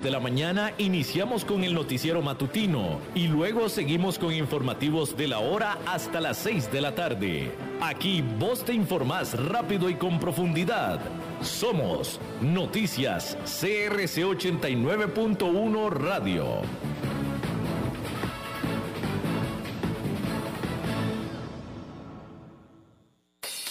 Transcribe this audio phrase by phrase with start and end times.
[0.00, 5.40] De la mañana iniciamos con el noticiero matutino y luego seguimos con informativos de la
[5.40, 7.50] hora hasta las 6 de la tarde.
[7.80, 11.00] Aquí vos te informás rápido y con profundidad.
[11.42, 16.62] Somos Noticias CRC 89.1 Radio.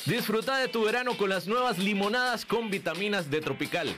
[0.06, 3.98] Disfruta de tu verano con las nuevas limonadas con vitaminas de Tropical.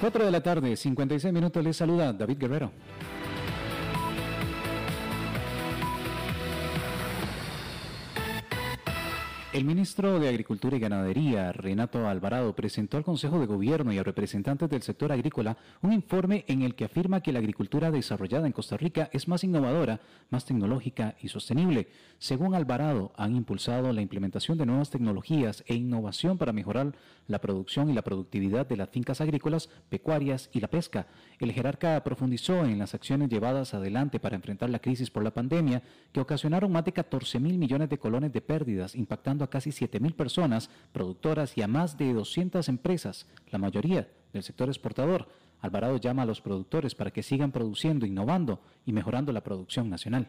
[0.00, 2.70] 4 de la tarde, 56 minutos, les saluda David Guerrero.
[9.50, 14.02] El ministro de Agricultura y Ganadería, Renato Alvarado, presentó al Consejo de Gobierno y a
[14.02, 18.52] representantes del sector agrícola un informe en el que afirma que la agricultura desarrollada en
[18.52, 21.88] Costa Rica es más innovadora, más tecnológica y sostenible.
[22.18, 26.94] Según Alvarado, han impulsado la implementación de nuevas tecnologías e innovación para mejorar
[27.26, 31.06] la producción y la productividad de las fincas agrícolas, pecuarias y la pesca.
[31.38, 35.82] El jerarca profundizó en las acciones llevadas adelante para enfrentar la crisis por la pandemia,
[36.12, 40.00] que ocasionaron más de 14 mil millones de colones de pérdidas, impactando a casi 7
[40.00, 45.28] mil personas, productoras y a más de 200 empresas, la mayoría del sector exportador.
[45.60, 50.28] Alvarado llama a los productores para que sigan produciendo, innovando y mejorando la producción nacional.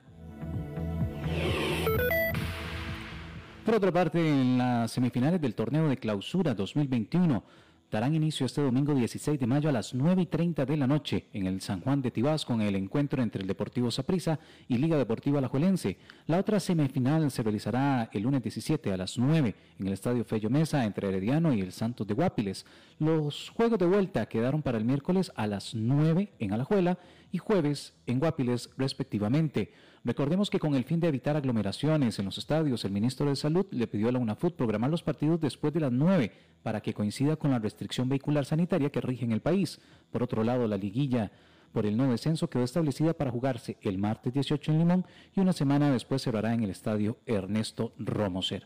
[3.65, 7.43] Por otra parte, en las semifinales del torneo de clausura 2021,
[7.91, 11.25] darán inicio este domingo 16 de mayo a las 9 y 30 de la noche
[11.33, 14.97] en el San Juan de Tibás con el encuentro entre el Deportivo Saprissa y Liga
[14.97, 15.97] Deportiva Alajuelense.
[16.27, 20.49] La otra semifinal se realizará el lunes 17 a las 9 en el Estadio Fello
[20.49, 22.65] Mesa entre Herediano y el Santos de Guapiles.
[22.99, 26.99] Los juegos de vuelta quedaron para el miércoles a las 9 en Alajuela
[27.31, 29.71] y jueves en Guapiles respectivamente.
[30.03, 33.65] Recordemos que con el fin de evitar aglomeraciones en los estadios, el ministro de Salud
[33.71, 36.31] le pidió a la UNAFUT programar los partidos después de las 9
[36.63, 39.79] para que coincida con la restricción vehicular sanitaria que rige en el país.
[40.11, 41.31] Por otro lado, la liguilla
[41.73, 45.53] por el no descenso quedó establecida para jugarse el martes 18 en Limón y una
[45.53, 48.65] semana después cerrará en el estadio Ernesto Romoser.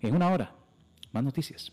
[0.00, 0.54] En una hora,
[1.12, 1.72] más noticias.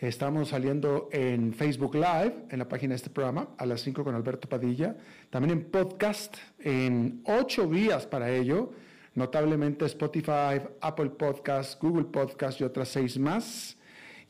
[0.00, 4.14] Estamos saliendo en Facebook Live, en la página de este programa, a las 5 con
[4.14, 4.96] Alberto Padilla.
[5.30, 8.72] También en podcast, en ocho vías para ello.
[9.14, 13.76] Notablemente Spotify, Apple Podcast, Google Podcast y otras seis más.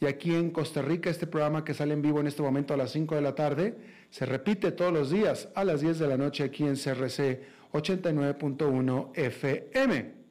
[0.01, 2.77] Y aquí en Costa Rica, este programa que sale en vivo en este momento a
[2.77, 3.75] las 5 de la tarde,
[4.11, 7.41] se repite todos los días a las 10 de la noche aquí en CRC
[7.73, 10.24] 89.1 FM.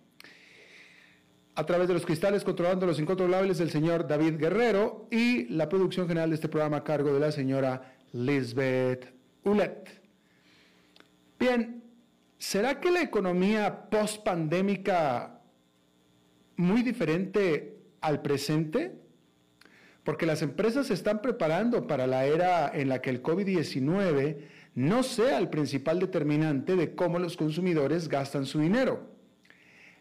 [1.55, 6.07] A través de los cristales controlando los incontrolables del señor David Guerrero y la producción
[6.07, 9.13] general de este programa a cargo de la señora Lisbeth
[9.43, 10.01] Ulet.
[11.39, 11.83] Bien,
[12.37, 15.41] ¿será que la economía post-pandémica
[16.55, 18.95] muy diferente al presente?
[20.03, 24.37] Porque las empresas se están preparando para la era en la que el COVID-19
[24.75, 29.12] no sea el principal determinante de cómo los consumidores gastan su dinero.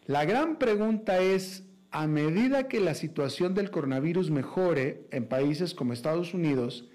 [0.07, 5.93] La gran pregunta es, a medida que la situación del coronavirus mejore en países como
[5.93, 6.89] Estados Unidos,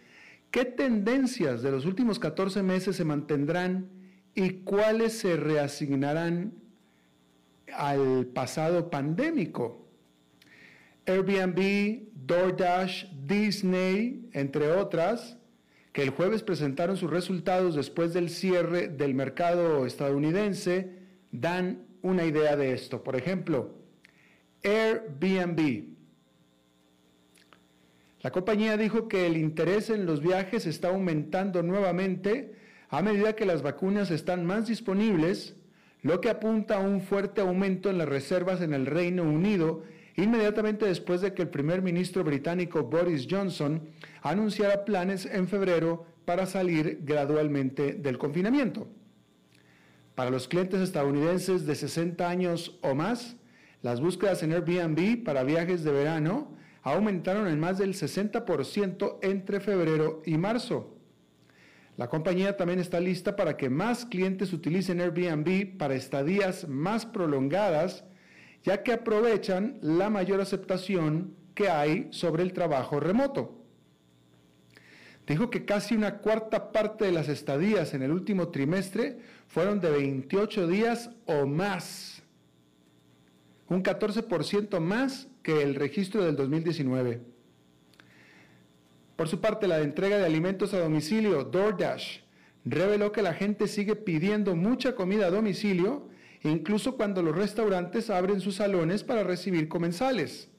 [0.52, 3.90] ¿qué tendencias de los últimos 14 meses se mantendrán
[4.36, 6.54] y cuáles se reasignarán
[7.74, 9.88] al pasado pandémico?
[11.06, 15.38] Airbnb, DoorDash, Disney, entre otras,
[15.94, 20.98] que el jueves presentaron sus resultados después del cierre del mercado estadounidense,
[21.32, 23.04] dan una idea de esto.
[23.04, 23.76] Por ejemplo,
[24.64, 25.96] Airbnb.
[28.22, 32.56] La compañía dijo que el interés en los viajes está aumentando nuevamente
[32.90, 35.56] a medida que las vacunas están más disponibles,
[36.02, 39.84] lo que apunta a un fuerte aumento en las reservas en el Reino Unido
[40.16, 43.88] inmediatamente después de que el primer ministro británico Boris Johnson
[44.24, 48.88] anunciara planes en febrero para salir gradualmente del confinamiento.
[50.18, 53.36] Para los clientes estadounidenses de 60 años o más,
[53.84, 60.24] las búsquedas en Airbnb para viajes de verano aumentaron en más del 60% entre febrero
[60.26, 60.98] y marzo.
[61.98, 68.04] La compañía también está lista para que más clientes utilicen Airbnb para estadías más prolongadas,
[68.64, 73.57] ya que aprovechan la mayor aceptación que hay sobre el trabajo remoto.
[75.28, 79.92] Dijo que casi una cuarta parte de las estadías en el último trimestre fueron de
[79.92, 82.24] 28 días o más,
[83.68, 87.22] un 14% más que el registro del 2019.
[89.18, 92.20] Por su parte, la entrega de alimentos a domicilio, DoorDash,
[92.64, 96.08] reveló que la gente sigue pidiendo mucha comida a domicilio,
[96.44, 100.50] incluso cuando los restaurantes abren sus salones para recibir comensales.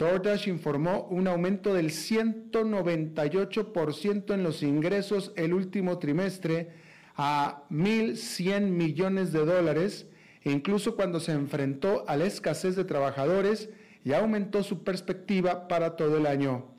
[0.00, 6.70] DoorDash informó un aumento del 198% en los ingresos el último trimestre
[7.16, 10.06] a 1.100 millones de dólares,
[10.42, 13.68] incluso cuando se enfrentó a la escasez de trabajadores
[14.02, 16.70] y aumentó su perspectiva para todo el año.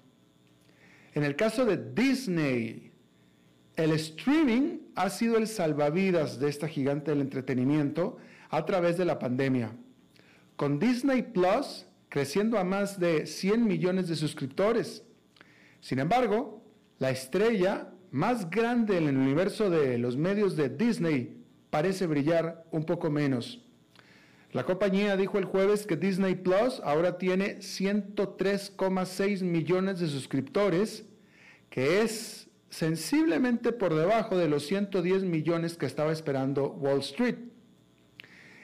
[1.13, 2.91] En el caso de Disney,
[3.75, 8.17] el streaming ha sido el salvavidas de esta gigante del entretenimiento
[8.50, 9.75] a través de la pandemia.
[10.56, 15.02] Con Disney Plus creciendo a más de 100 millones de suscriptores.
[15.80, 16.62] Sin embargo,
[17.00, 22.84] la estrella más grande en el universo de los medios de Disney parece brillar un
[22.84, 23.63] poco menos.
[24.52, 31.06] La compañía dijo el jueves que Disney Plus ahora tiene 103,6 millones de suscriptores,
[31.69, 37.50] que es sensiblemente por debajo de los 110 millones que estaba esperando Wall Street.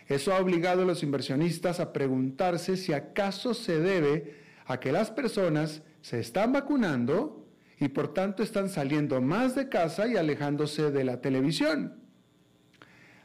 [0.08, 5.12] Eso ha obligado a los inversionistas a preguntarse si acaso se debe a que las
[5.12, 7.46] personas se están vacunando
[7.80, 12.02] y por tanto están saliendo más de casa y alejándose de la televisión.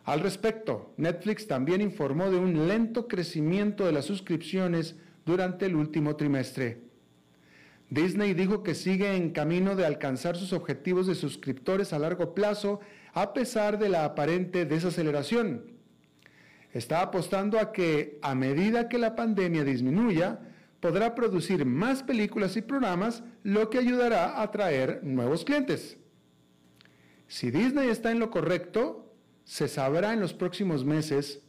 [0.04, 6.16] Al respecto, Netflix también informó de un lento crecimiento de las suscripciones durante el último
[6.16, 6.82] trimestre.
[7.88, 12.80] Disney dijo que sigue en camino de alcanzar sus objetivos de suscriptores a largo plazo
[13.12, 15.72] a pesar de la aparente desaceleración.
[16.72, 20.40] Está apostando a que a medida que la pandemia disminuya,
[20.80, 25.96] podrá producir más películas y programas, lo que ayudará a atraer nuevos clientes.
[27.28, 29.14] Si Disney está en lo correcto,
[29.44, 31.40] se sabrá en los próximos meses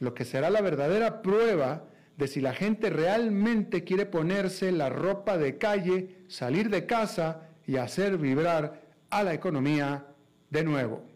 [0.00, 1.84] lo que será la verdadera prueba
[2.16, 7.76] de si la gente realmente quiere ponerse la ropa de calle, salir de casa y
[7.76, 10.06] hacer vibrar a la economía
[10.50, 11.09] de nuevo.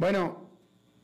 [0.00, 0.48] Bueno,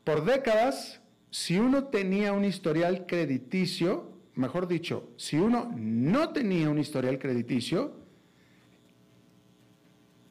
[0.03, 6.79] por décadas si uno tenía un historial crediticio, mejor dicho, si uno no tenía un
[6.79, 7.93] historial crediticio,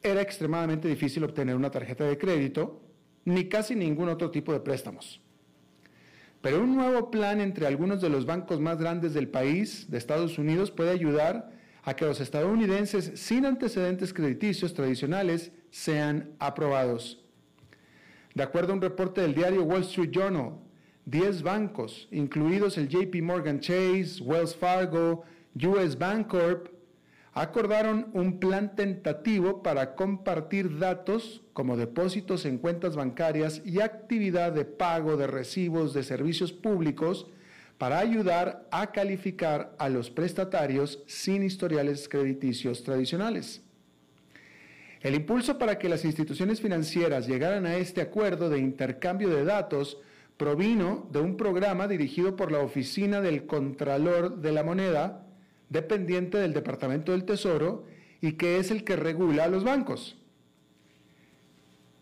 [0.03, 2.81] era extremadamente difícil obtener una tarjeta de crédito
[3.23, 5.21] ni casi ningún otro tipo de préstamos.
[6.41, 10.37] Pero un nuevo plan entre algunos de los bancos más grandes del país, de Estados
[10.37, 17.23] Unidos, puede ayudar a que los estadounidenses sin antecedentes crediticios tradicionales sean aprobados.
[18.37, 20.59] De acuerdo a un reporte del diario Wall Street Journal,
[21.05, 25.23] 10 bancos, incluidos el JP Morgan Chase, Wells Fargo,
[25.55, 26.67] US Bancorp,
[27.33, 34.65] acordaron un plan tentativo para compartir datos como depósitos en cuentas bancarias y actividad de
[34.65, 37.25] pago de recibos de servicios públicos
[37.79, 43.63] para ayudar a calificar a los prestatarios sin historiales crediticios tradicionales.
[45.01, 49.99] El impulso para que las instituciones financieras llegaran a este acuerdo de intercambio de datos
[50.37, 55.25] provino de un programa dirigido por la Oficina del Contralor de la Moneda,
[55.69, 57.85] dependiente del Departamento del Tesoro,
[58.21, 60.17] y que es el que regula a los bancos.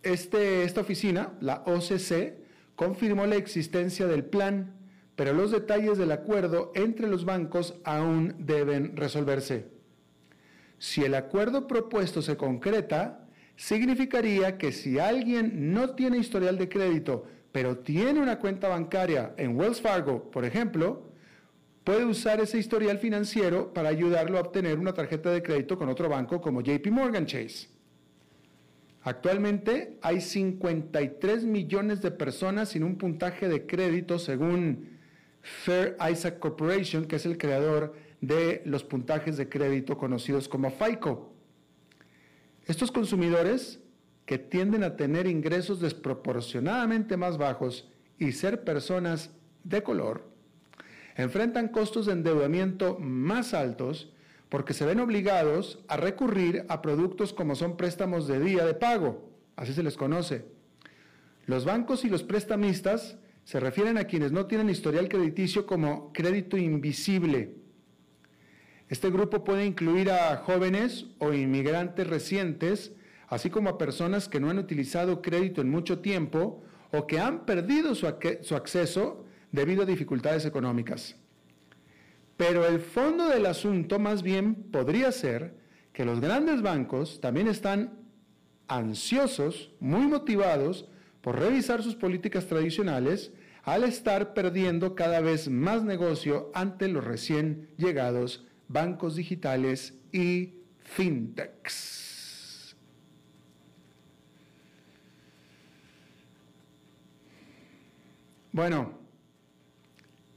[0.03, 2.35] Este, esta oficina, la OCC,
[2.75, 4.75] confirmó la existencia del plan
[5.15, 9.67] pero los detalles del acuerdo entre los bancos aún deben resolverse.
[10.77, 17.25] Si el acuerdo propuesto se concreta, significaría que si alguien no tiene historial de crédito,
[17.51, 21.09] pero tiene una cuenta bancaria en Wells Fargo, por ejemplo,
[21.85, 26.09] puede usar ese historial financiero para ayudarlo a obtener una tarjeta de crédito con otro
[26.09, 27.69] banco como JP Morgan Chase.
[29.03, 34.97] Actualmente hay 53 millones de personas sin un puntaje de crédito según
[35.41, 37.93] Fair Isaac Corporation, que es el creador
[38.27, 41.31] de los puntajes de crédito conocidos como FICO.
[42.65, 43.79] Estos consumidores,
[44.25, 49.29] que tienden a tener ingresos desproporcionadamente más bajos y ser personas
[49.63, 50.27] de color,
[51.15, 54.11] enfrentan costos de endeudamiento más altos
[54.49, 59.29] porque se ven obligados a recurrir a productos como son préstamos de día de pago,
[59.55, 60.45] así se les conoce.
[61.45, 66.57] Los bancos y los prestamistas se refieren a quienes no tienen historial crediticio como crédito
[66.57, 67.64] invisible.
[68.87, 72.93] Este grupo puede incluir a jóvenes o inmigrantes recientes,
[73.27, 77.45] así como a personas que no han utilizado crédito en mucho tiempo o que han
[77.45, 81.15] perdido su, acceso debido a dificultades económicas.
[82.37, 85.55] Pero el fondo del asunto más bien podría ser
[85.91, 87.97] que los grandes bancos también están
[88.67, 90.87] ansiosos, muy motivados
[91.21, 93.31] por revisar sus políticas tradicionales
[93.63, 100.53] al estar perdiendo cada vez más negocio ante los recién llegados bancos digitales y
[100.83, 102.75] fintechs.
[108.51, 108.93] Bueno,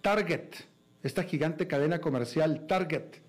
[0.00, 0.54] Target,
[1.02, 3.20] esta gigante cadena comercial Target,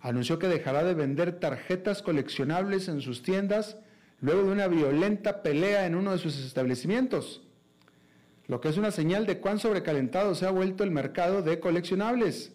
[0.00, 3.78] anunció que dejará de vender tarjetas coleccionables en sus tiendas
[4.20, 7.42] luego de una violenta pelea en uno de sus establecimientos,
[8.46, 12.52] lo que es una señal de cuán sobrecalentado se ha vuelto el mercado de coleccionables.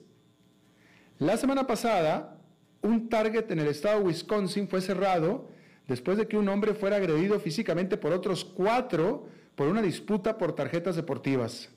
[1.24, 2.38] La semana pasada,
[2.82, 5.48] un Target en el estado de Wisconsin fue cerrado
[5.88, 10.54] después de que un hombre fuera agredido físicamente por otros cuatro por una disputa por
[10.54, 11.70] tarjetas deportivas.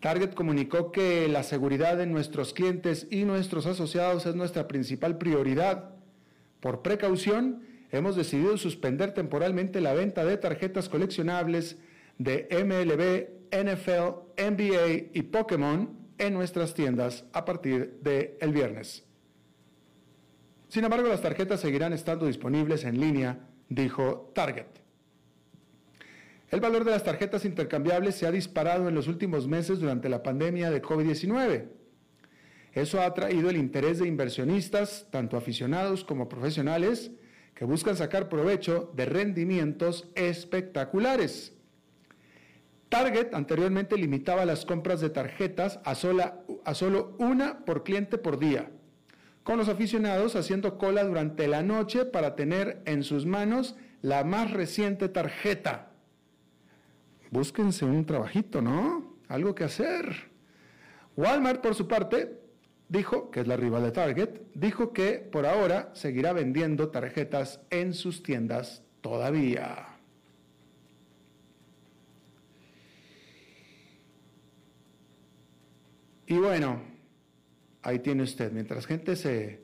[0.00, 5.90] Target comunicó que la seguridad de nuestros clientes y nuestros asociados es nuestra principal prioridad.
[6.60, 11.76] Por precaución, hemos decidido suspender temporalmente la venta de tarjetas coleccionables
[12.16, 19.04] de MLB, NFL, NBA y Pokémon en nuestras tiendas a partir del el viernes.
[20.68, 24.66] Sin embargo, las tarjetas seguirán estando disponibles en línea, dijo Target.
[26.50, 30.22] El valor de las tarjetas intercambiables se ha disparado en los últimos meses durante la
[30.22, 31.68] pandemia de COVID-19.
[32.72, 37.10] Eso ha atraído el interés de inversionistas, tanto aficionados como profesionales,
[37.54, 41.55] que buscan sacar provecho de rendimientos espectaculares.
[42.88, 45.92] Target anteriormente limitaba las compras de tarjetas a,
[46.64, 48.70] a solo una por cliente por día,
[49.42, 54.52] con los aficionados haciendo cola durante la noche para tener en sus manos la más
[54.52, 55.92] reciente tarjeta.
[57.30, 59.16] Búsquense un trabajito, ¿no?
[59.28, 60.30] Algo que hacer.
[61.16, 62.40] Walmart, por su parte,
[62.88, 67.94] dijo, que es la rival de Target, dijo que por ahora seguirá vendiendo tarjetas en
[67.94, 69.95] sus tiendas todavía.
[76.26, 76.82] Y bueno,
[77.82, 79.60] ahí tiene usted, mientras gente se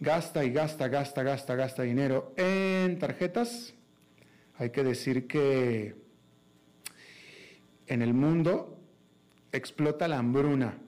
[0.00, 3.74] gasta y gasta, gasta, gasta, gasta dinero en tarjetas,
[4.56, 5.94] hay que decir que
[7.86, 8.80] en el mundo
[9.52, 10.78] explota la hambruna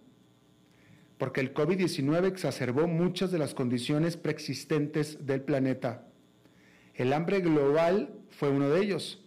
[1.19, 6.07] porque el COVID-19 exacerbó muchas de las condiciones preexistentes del planeta.
[6.95, 9.23] El hambre global fue uno de ellos.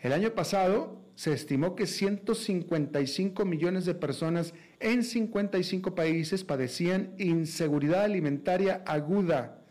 [0.00, 8.04] El año pasado se estimó que 155 millones de personas en 55 países padecían inseguridad
[8.04, 9.62] alimentaria aguda,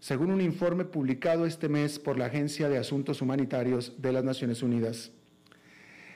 [0.00, 4.62] según un informe publicado este mes por la Agencia de Asuntos Humanitarios de las Naciones
[4.62, 5.10] Unidas.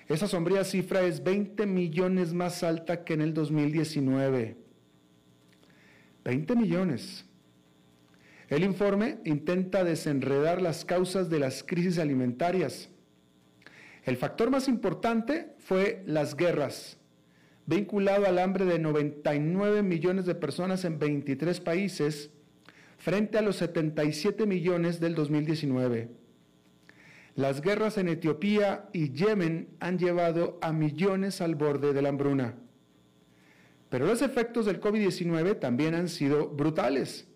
[0.08, 4.58] Esa sombría cifra es 20 millones más alta que en el 2019.
[6.22, 7.24] 20 millones.
[8.50, 12.90] El informe intenta desenredar las causas de las crisis alimentarias.
[14.04, 16.98] El factor más importante fue las guerras,
[17.66, 22.30] vinculado al hambre de 99 millones de personas en 23 países,
[22.98, 26.08] frente a los 77 millones del 2019.
[27.34, 32.56] Las guerras en Etiopía y Yemen han llevado a millones al borde de la hambruna.
[33.88, 37.28] Pero los efectos del COVID-19 también han sido brutales.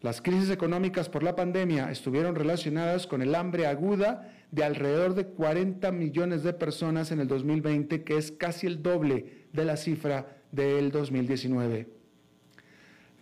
[0.00, 5.26] Las crisis económicas por la pandemia estuvieron relacionadas con el hambre aguda de alrededor de
[5.26, 10.42] 40 millones de personas en el 2020, que es casi el doble de la cifra
[10.52, 11.88] del 2019.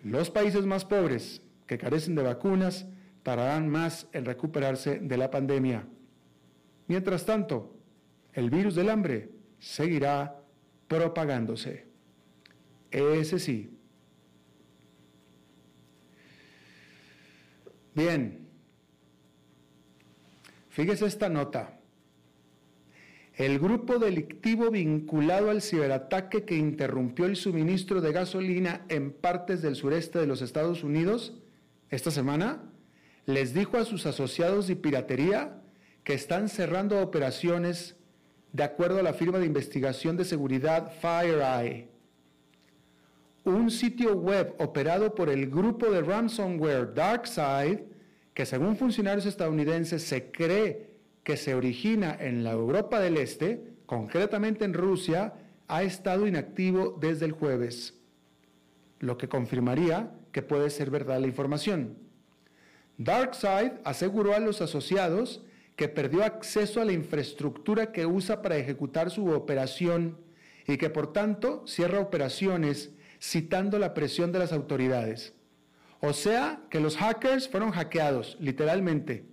[0.04, 2.87] Los países más pobres, que carecen de vacunas,
[3.23, 5.88] tardarán más en recuperarse de la pandemia.
[6.87, 7.76] Mientras tanto,
[8.33, 10.40] el virus del hambre seguirá
[10.87, 11.87] propagándose.
[12.90, 13.76] Ese sí.
[17.95, 18.46] Bien.
[20.76, 21.80] Fíjese esta nota.
[23.33, 29.75] El grupo delictivo vinculado al ciberataque que interrumpió el suministro de gasolina en partes del
[29.75, 31.33] sureste de los Estados Unidos
[31.88, 32.62] esta semana
[33.25, 35.62] les dijo a sus asociados de piratería
[36.04, 37.97] que están cerrando operaciones
[38.52, 41.88] de acuerdo a la firma de investigación de seguridad FireEye
[43.45, 47.96] un sitio web operado por el grupo de ransomware DarkSide,
[48.37, 50.90] que según funcionarios estadounidenses se cree
[51.25, 55.33] que se origina en la Europa del Este, concretamente en Rusia,
[55.69, 57.95] ha estado inactivo desde el jueves,
[58.99, 61.97] lo que confirmaría que puede ser verdad la información.
[62.99, 65.43] DarkSide aseguró a los asociados
[65.75, 70.19] que perdió acceso a la infraestructura que usa para ejecutar su operación
[70.66, 75.36] y que por tanto cierra operaciones citando la presión de las autoridades.
[76.00, 79.25] O sea que los hackers fueron hackeados, literalmente.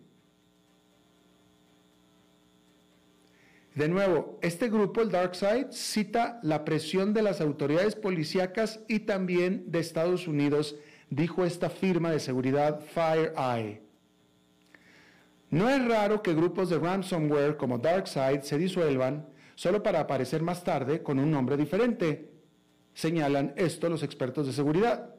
[3.75, 9.72] De nuevo, este grupo, el DarkSide, cita la presión de las autoridades policíacas y también
[9.72, 10.75] de Estados Unidos,
[11.10, 13.82] dijo esta firma de seguridad FireEye.
[15.49, 20.63] No es raro que grupos de ransomware como DarkSide se disuelvan solo para aparecer más
[20.63, 22.34] tarde con un nombre diferente,
[22.93, 25.10] Señalan esto los expertos de seguridad.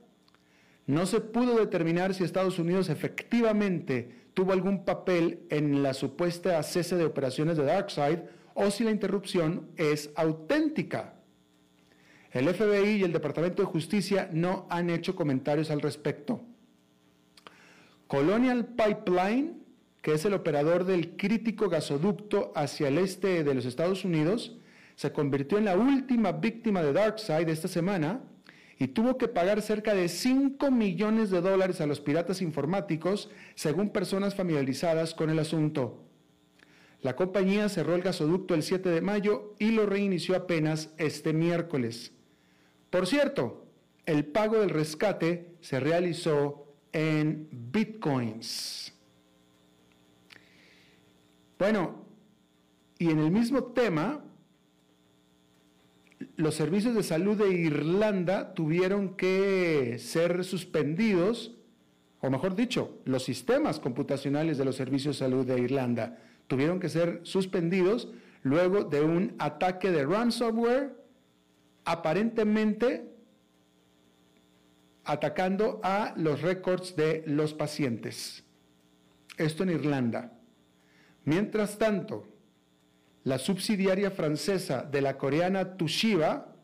[0.87, 6.97] No se pudo determinar si Estados Unidos efectivamente tuvo algún papel en la supuesta cese
[6.97, 11.15] de operaciones de DarkSide o si la interrupción es auténtica.
[12.33, 16.43] El FBI y el Departamento de Justicia no han hecho comentarios al respecto.
[18.09, 19.63] Colonial Pipeline,
[20.03, 24.57] que es el operador del crítico gasoducto hacia el este de los Estados Unidos,
[24.97, 28.21] se convirtió en la última víctima de DarkSide esta semana
[28.79, 33.91] y tuvo que pagar cerca de 5 millones de dólares a los piratas informáticos, según
[33.91, 36.01] personas familiarizadas con el asunto.
[37.01, 42.13] La compañía cerró el gasoducto el 7 de mayo y lo reinició apenas este miércoles.
[42.91, 43.67] Por cierto,
[44.07, 48.93] el pago del rescate se realizó en bitcoins.
[51.59, 52.05] Bueno,
[52.99, 54.25] y en el mismo tema,
[56.37, 61.57] los servicios de salud de Irlanda tuvieron que ser suspendidos,
[62.21, 66.89] o mejor dicho, los sistemas computacionales de los servicios de salud de Irlanda tuvieron que
[66.89, 68.09] ser suspendidos
[68.43, 70.97] luego de un ataque de ransomware
[71.85, 73.15] aparentemente
[75.05, 78.43] atacando a los récords de los pacientes.
[79.37, 80.33] Esto en Irlanda.
[81.25, 82.27] Mientras tanto,
[83.25, 86.55] la subsidiaria francesa de la coreana Toshiba,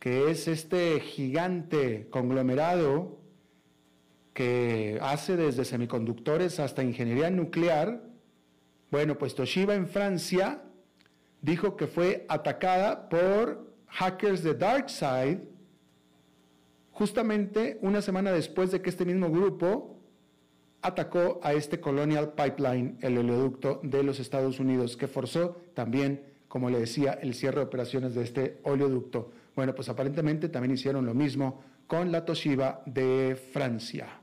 [0.00, 3.20] que es este gigante conglomerado
[4.34, 8.02] que hace desde semiconductores hasta ingeniería nuclear,
[8.90, 10.62] bueno, pues Toshiba en Francia
[11.40, 15.40] dijo que fue atacada por hackers de DarkSide
[16.90, 20.00] justamente una semana después de que este mismo grupo
[20.84, 26.68] atacó a este Colonial Pipeline, el oleoducto de los Estados Unidos, que forzó también, como
[26.68, 29.32] le decía, el cierre de operaciones de este oleoducto.
[29.56, 34.20] Bueno, pues aparentemente también hicieron lo mismo con la Toshiba de Francia.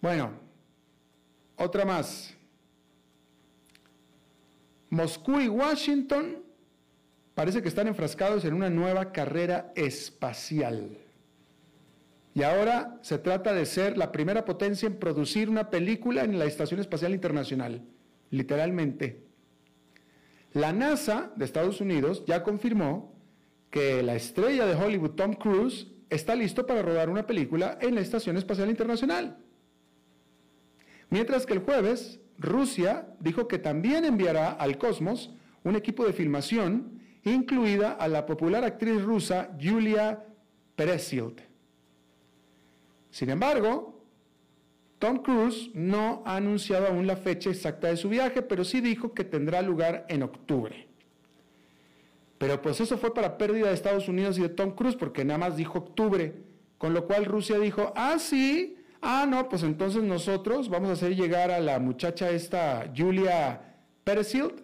[0.00, 0.32] Bueno,
[1.58, 2.34] otra más.
[4.90, 6.41] Moscú y Washington
[7.34, 10.98] parece que están enfrascados en una nueva carrera espacial.
[12.34, 16.46] Y ahora se trata de ser la primera potencia en producir una película en la
[16.46, 17.82] Estación Espacial Internacional,
[18.30, 19.24] literalmente.
[20.52, 23.14] La NASA de Estados Unidos ya confirmó
[23.70, 28.02] que la estrella de Hollywood, Tom Cruise, está listo para rodar una película en la
[28.02, 29.38] Estación Espacial Internacional.
[31.08, 36.91] Mientras que el jueves, Rusia dijo que también enviará al cosmos un equipo de filmación,
[37.24, 40.24] incluida a la popular actriz rusa Julia
[40.76, 41.40] Peresild.
[43.10, 44.02] Sin embargo,
[44.98, 49.12] Tom Cruise no ha anunciado aún la fecha exacta de su viaje, pero sí dijo
[49.12, 50.88] que tendrá lugar en octubre.
[52.38, 55.38] Pero pues eso fue para pérdida de Estados Unidos y de Tom Cruise, porque nada
[55.38, 56.34] más dijo octubre,
[56.78, 61.14] con lo cual Rusia dijo, ah, sí, ah, no, pues entonces nosotros vamos a hacer
[61.14, 64.62] llegar a la muchacha esta, Julia Peresild,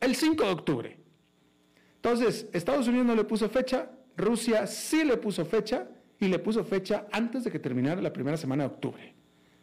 [0.00, 0.99] el 5 de octubre.
[2.02, 5.86] Entonces, Estados Unidos no le puso fecha, Rusia sí le puso fecha
[6.18, 9.14] y le puso fecha antes de que terminara la primera semana de octubre,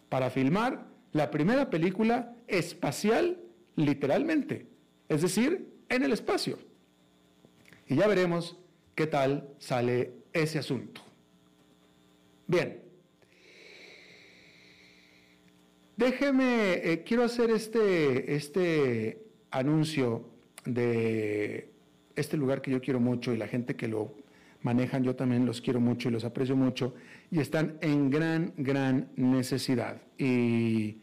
[0.07, 3.39] para filmar la primera película espacial
[3.75, 4.67] literalmente,
[5.09, 6.59] es decir, en el espacio.
[7.87, 8.55] Y ya veremos
[8.93, 11.01] qué tal sale ese asunto.
[12.45, 12.83] Bien.
[15.95, 20.29] Déjeme, eh, quiero hacer este, este anuncio
[20.65, 21.76] de
[22.17, 24.13] este lugar que yo quiero mucho y la gente que lo
[24.61, 26.93] manejan, yo también los quiero mucho y los aprecio mucho
[27.31, 30.01] y están en gran, gran necesidad.
[30.17, 30.97] Y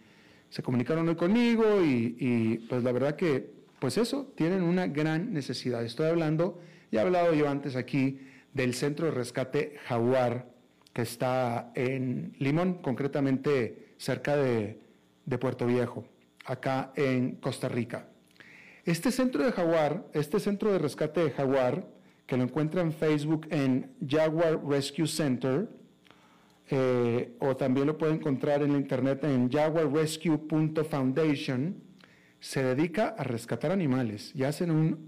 [0.51, 5.85] se comunicaron hoy conmigo y, pues la verdad que, pues eso, tienen una gran necesidad.
[5.85, 6.61] Estoy hablando
[6.95, 8.21] ya he hablado yo antes aquí
[8.53, 10.47] del centro de rescate Jaguar,
[10.93, 14.79] que está en Limón, concretamente cerca de,
[15.41, 16.05] Puerto Viejo,
[16.45, 18.07] acá en Costa Rica.
[18.85, 21.89] Este centro de Jaguar, este centro de rescate de Jaguar,
[22.27, 25.71] que lo encuentra en Facebook en Jaguar Rescue Center,
[26.71, 31.83] eh, o también lo puede encontrar en la internet en jaguarrescue.foundation,
[32.41, 34.99] se dedica a rescatar animales y hacen una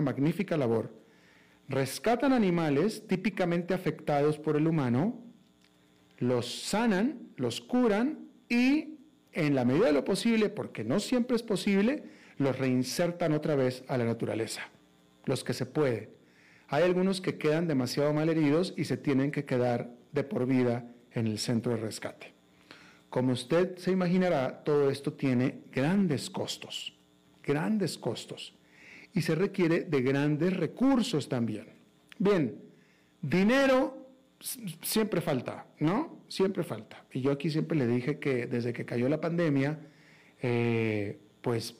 [0.00, 0.98] magnífica labor.
[1.68, 5.22] Rescatan animales típicamente afectados por el humano,
[6.16, 8.99] los sanan, los curan y
[9.32, 12.02] en la medida de lo posible, porque no siempre es posible,
[12.38, 14.62] los reinsertan otra vez a la naturaleza,
[15.24, 16.10] los que se puede.
[16.68, 20.90] Hay algunos que quedan demasiado mal heridos y se tienen que quedar de por vida
[21.12, 22.32] en el centro de rescate.
[23.08, 26.96] Como usted se imaginará, todo esto tiene grandes costos,
[27.42, 28.54] grandes costos
[29.12, 31.66] y se requiere de grandes recursos también.
[32.18, 32.56] Bien,
[33.20, 33.99] dinero
[34.40, 36.22] siempre falta, ¿no?
[36.28, 37.04] Siempre falta.
[37.12, 39.78] Y yo aquí siempre le dije que desde que cayó la pandemia,
[40.42, 41.76] eh, pues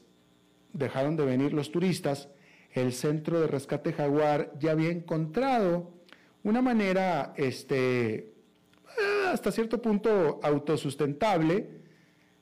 [0.73, 2.29] dejaron de venir los turistas,
[2.73, 5.93] el centro de rescate jaguar ya había encontrado
[6.45, 8.33] una manera, este, eh,
[9.33, 11.81] hasta cierto punto autosustentable,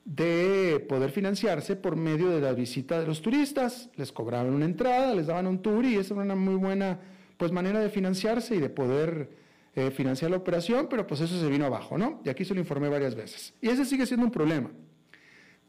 [0.05, 3.91] de poder financiarse por medio de la visita de los turistas.
[3.97, 6.99] Les cobraban una entrada, les daban un tour y esa era una muy buena
[7.37, 9.48] pues, manera de financiarse y de poder
[9.79, 12.21] eh, financiar la operación, pero pues eso se vino abajo, ¿no?
[12.25, 13.55] Y aquí se lo informé varias veces.
[13.61, 14.73] Y ese sigue siendo un problema.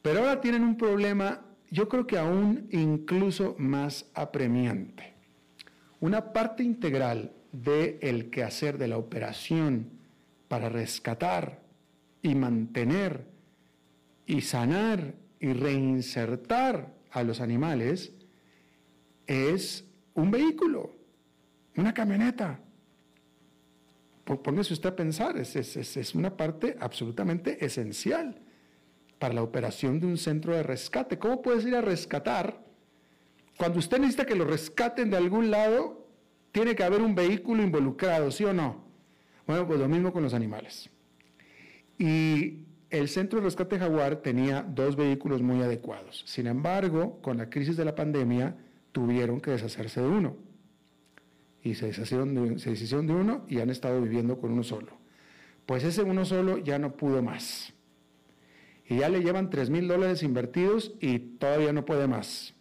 [0.01, 5.13] Pero ahora tienen un problema, yo creo que aún incluso más apremiante.
[5.99, 9.91] Una parte integral del el quehacer de la operación
[10.47, 11.61] para rescatar
[12.23, 13.27] y mantener
[14.25, 18.11] y sanar y reinsertar a los animales
[19.27, 20.95] es un vehículo,
[21.75, 22.59] una camioneta.
[24.37, 28.39] Póngase usted a pensar, es, es, una parte absolutamente esencial
[29.17, 31.17] para la operación de un centro de rescate.
[31.17, 32.63] ¿Cómo puedes ir a rescatar?
[33.57, 36.07] Cuando usted necesita que lo rescaten de algún lado,
[36.51, 38.83] tiene que haber un vehículo involucrado, ¿sí o no?
[39.47, 40.89] Bueno, pues lo mismo con los animales.
[41.97, 46.23] Y el Centro de Rescate Jaguar tenía dos vehículos muy adecuados.
[46.27, 48.55] Sin embargo, con la crisis de la pandemia,
[48.91, 50.48] tuvieron que deshacerse de uno.
[51.63, 54.93] Y se deshicieron de, uno y han estado viviendo con uno solo.
[55.65, 57.73] Pues ese uno solo ya no pudo más.
[58.87, 62.55] Y ya le llevan 3 mil dólares invertidos y todavía no puede más.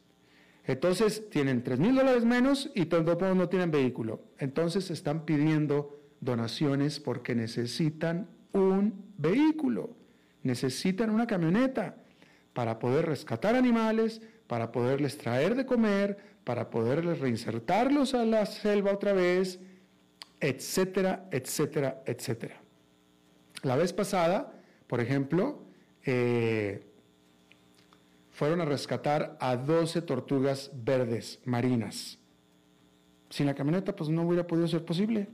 [0.64, 4.22] Entonces tienen 3 mil dólares menos y todos no tienen vehículo.
[4.38, 9.98] Entonces están pidiendo donaciones porque necesitan un vehículo
[10.42, 11.96] necesitan una camioneta
[12.52, 18.94] para poder rescatar animales, para poderles traer de comer, para poderles reinsertarlos a la selva
[18.94, 19.61] otra vez,
[20.40, 22.58] etcétera, etcétera, etcétera.
[23.64, 24.50] La vez pasada,
[24.87, 25.62] por ejemplo,
[26.06, 26.87] eh,
[28.30, 32.18] fueron a rescatar a 12 tortugas verdes marinas.
[33.28, 35.28] Sin la camioneta, pues no hubiera podido ser posible,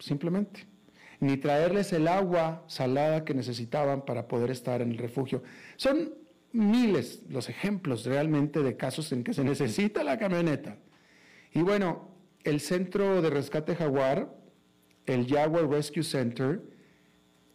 [0.00, 0.66] simplemente
[1.22, 5.44] ni traerles el agua salada que necesitaban para poder estar en el refugio.
[5.76, 6.12] Son
[6.52, 10.76] miles los ejemplos realmente de casos en que se necesita la camioneta.
[11.52, 12.08] Y bueno,
[12.44, 14.34] el centro de rescate Jaguar,
[15.06, 16.62] el Jaguar Rescue Center,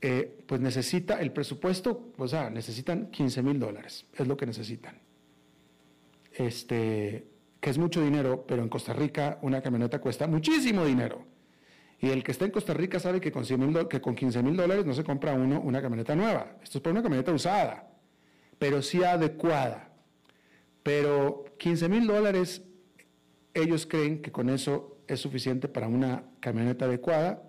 [0.01, 4.99] eh, pues necesita el presupuesto, o sea, necesitan 15 mil dólares, es lo que necesitan.
[6.31, 7.27] Este,
[7.59, 11.25] que es mucho dinero, pero en Costa Rica una camioneta cuesta muchísimo dinero.
[11.99, 13.43] Y el que está en Costa Rica sabe que con,
[13.89, 16.57] que con 15 mil dólares no se compra uno una camioneta nueva.
[16.61, 17.89] Esto es para una camioneta usada,
[18.59, 19.89] pero sí adecuada.
[20.83, 22.61] Pero 15 mil dólares,
[23.53, 27.43] ellos creen que con eso es suficiente para una camioneta adecuada.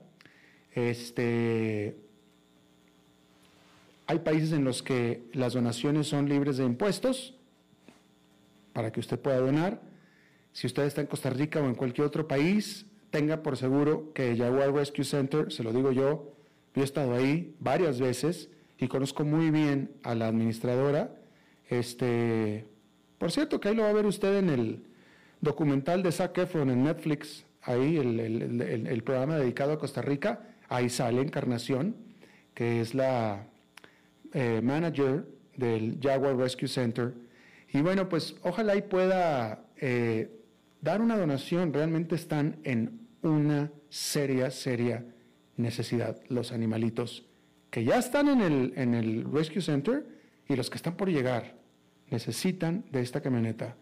[0.75, 1.97] Este,
[4.07, 7.35] hay países en los que las donaciones son libres de impuestos
[8.73, 9.81] para que usted pueda donar.
[10.53, 14.37] Si usted está en Costa Rica o en cualquier otro país, tenga por seguro que
[14.37, 16.33] Jaguar Rescue Center, se lo digo yo,
[16.75, 21.11] yo he estado ahí varias veces y conozco muy bien a la administradora.
[21.69, 22.67] Este,
[23.19, 24.85] por cierto, que ahí lo va a ver usted en el
[25.41, 31.21] documental de Zac Efron en Netflix, ahí el, programa dedicado a Costa Rica, ahí sale
[31.21, 31.97] Encarnación,
[32.55, 33.47] que es la
[34.33, 37.15] eh, manager del Jaguar Rescue Center.
[37.73, 40.31] Y bueno, pues ojalá y pueda eh,
[40.81, 45.05] dar una donación, realmente están en una seria, seria
[45.57, 47.28] necesidad los animalitos
[47.71, 50.07] que ya están en el, en el Rescue Center
[50.49, 51.59] y los que están por llegar
[52.11, 53.77] necesitan de esta camioneta.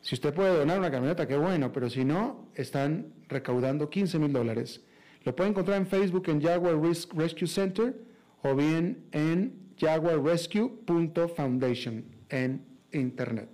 [0.00, 4.32] Si usted puede donar una camioneta, qué bueno, pero si no, están recaudando 15 mil
[4.32, 4.80] dólares.
[5.24, 7.94] Lo puede encontrar en Facebook en Jaguar Rescue Center
[8.42, 13.50] o bien en jaguarrescue.foundation en internet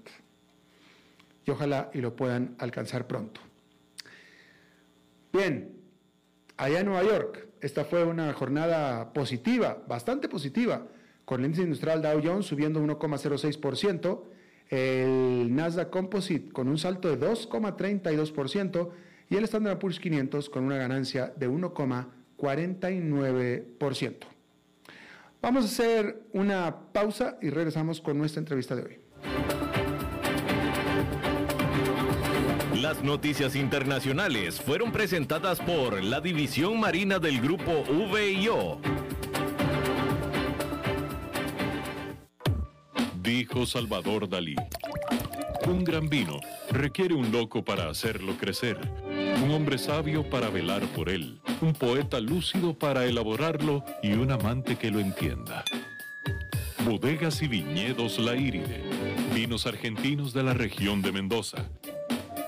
[1.47, 3.41] y ojalá y lo puedan alcanzar pronto.
[5.33, 5.77] Bien,
[6.57, 10.87] allá en Nueva York, esta fue una jornada positiva, bastante positiva,
[11.25, 14.23] con el índice industrial Dow Jones subiendo 1,06%,
[14.69, 18.91] el Nasdaq Composite con un salto de 2,32%
[19.31, 24.17] y el Standard Poor's 500 con una ganancia de 1,49%.
[25.43, 28.99] Vamos a hacer una pausa y regresamos con nuestra entrevista de hoy.
[32.87, 38.79] Las noticias internacionales fueron presentadas por la División Marina del Grupo VIO.
[43.21, 44.55] Dijo Salvador Dalí.
[45.67, 46.39] Un gran vino
[46.71, 48.79] requiere un loco para hacerlo crecer,
[49.43, 54.77] un hombre sabio para velar por él, un poeta lúcido para elaborarlo y un amante
[54.77, 55.65] que lo entienda.
[56.85, 58.85] Bodegas y viñedos La Iride,
[59.35, 61.69] vinos argentinos de la región de Mendoza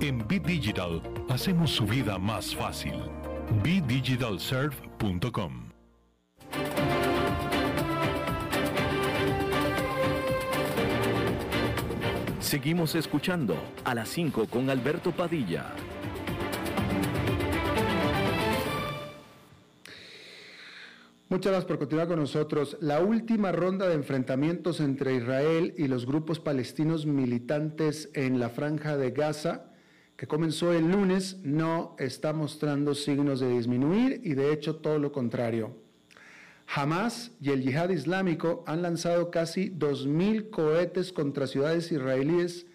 [0.00, 2.92] En Bit Digital hacemos su vida más fácil.
[3.64, 5.70] BDigitalServe.com
[12.38, 15.74] Seguimos escuchando a las 5 con Alberto Padilla.
[21.28, 22.76] Muchas gracias por continuar con nosotros.
[22.80, 28.96] La última ronda de enfrentamientos entre Israel y los grupos palestinos militantes en la franja
[28.96, 29.72] de Gaza,
[30.18, 35.12] que comenzó el lunes, no está mostrando signos de disminuir y de hecho todo lo
[35.12, 35.76] contrario.
[36.66, 42.66] Hamas y el yihad islámico han lanzado casi 2.000 cohetes contra ciudades israelíes,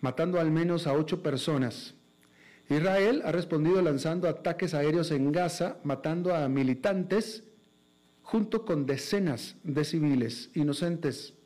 [0.00, 1.94] matando al menos a ocho personas.
[2.68, 7.44] Israel ha respondido lanzando ataques aéreos en Gaza, matando a militantes
[8.22, 11.37] junto con decenas de civiles inocentes.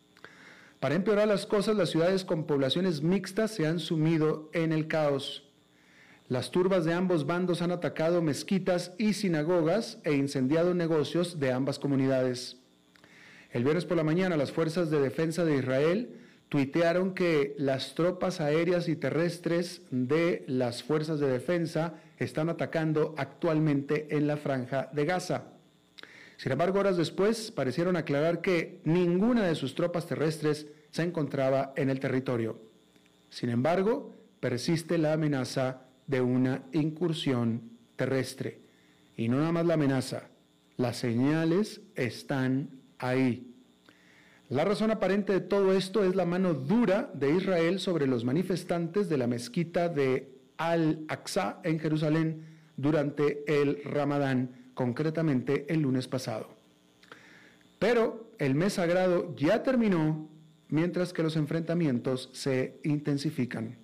[0.82, 5.44] Para empeorar las cosas, las ciudades con poblaciones mixtas se han sumido en el caos.
[6.26, 11.78] Las turbas de ambos bandos han atacado mezquitas y sinagogas e incendiado negocios de ambas
[11.78, 12.56] comunidades.
[13.52, 16.16] El viernes por la mañana las fuerzas de defensa de Israel
[16.48, 24.16] tuitearon que las tropas aéreas y terrestres de las fuerzas de defensa están atacando actualmente
[24.16, 25.44] en la franja de Gaza.
[26.42, 31.88] Sin embargo, horas después parecieron aclarar que ninguna de sus tropas terrestres se encontraba en
[31.88, 32.58] el territorio.
[33.30, 38.58] Sin embargo, persiste la amenaza de una incursión terrestre.
[39.16, 40.30] Y no nada más la amenaza,
[40.78, 43.54] las señales están ahí.
[44.48, 49.08] La razón aparente de todo esto es la mano dura de Israel sobre los manifestantes
[49.08, 56.48] de la mezquita de Al-Aqsa en Jerusalén durante el Ramadán, concretamente el lunes pasado.
[57.78, 60.28] Pero el mes sagrado ya terminó
[60.68, 63.76] mientras que los enfrentamientos se intensifican.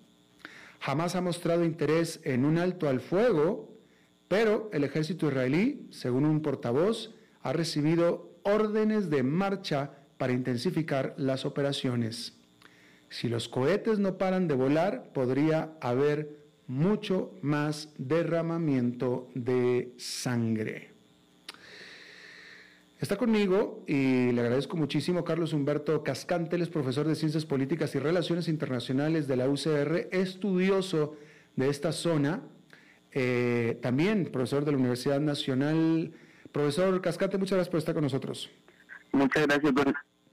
[0.80, 3.76] Jamás ha mostrado interés en un alto al fuego,
[4.28, 11.44] pero el ejército israelí, según un portavoz, ha recibido órdenes de marcha para intensificar las
[11.44, 12.34] operaciones.
[13.10, 16.37] Si los cohetes no paran de volar, podría haber
[16.68, 20.92] mucho más derramamiento de sangre.
[23.00, 27.94] Está conmigo y le agradezco muchísimo Carlos Humberto Cascante, él es profesor de Ciencias Políticas
[27.94, 31.16] y Relaciones Internacionales de la UCR, estudioso
[31.56, 32.42] de esta zona,
[33.12, 36.12] eh, también profesor de la Universidad Nacional.
[36.52, 38.50] Profesor Cascante, muchas gracias por estar con nosotros.
[39.12, 39.72] Muchas gracias,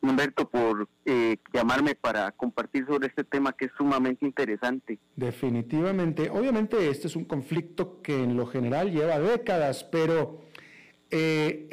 [0.01, 4.99] Humberto, por eh, llamarme para compartir sobre este tema que es sumamente interesante.
[5.15, 6.29] Definitivamente.
[6.29, 10.41] Obviamente este es un conflicto que en lo general lleva décadas, pero
[11.11, 11.69] eh,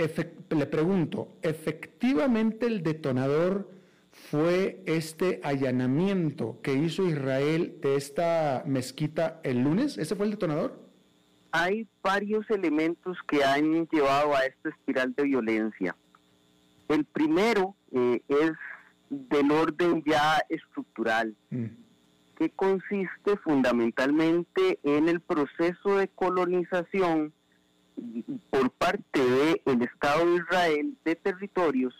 [0.50, 3.70] le pregunto, ¿efectivamente el detonador
[4.12, 9.98] fue este allanamiento que hizo Israel de esta mezquita el lunes?
[9.98, 10.80] ¿Ese fue el detonador?
[11.50, 15.96] Hay varios elementos que han llevado a esta espiral de violencia.
[16.92, 18.52] El primero eh, es
[19.08, 21.64] del orden ya estructural, mm.
[22.36, 27.32] que consiste fundamentalmente en el proceso de colonización
[28.50, 29.22] por parte
[29.64, 31.94] del Estado de Israel de territorios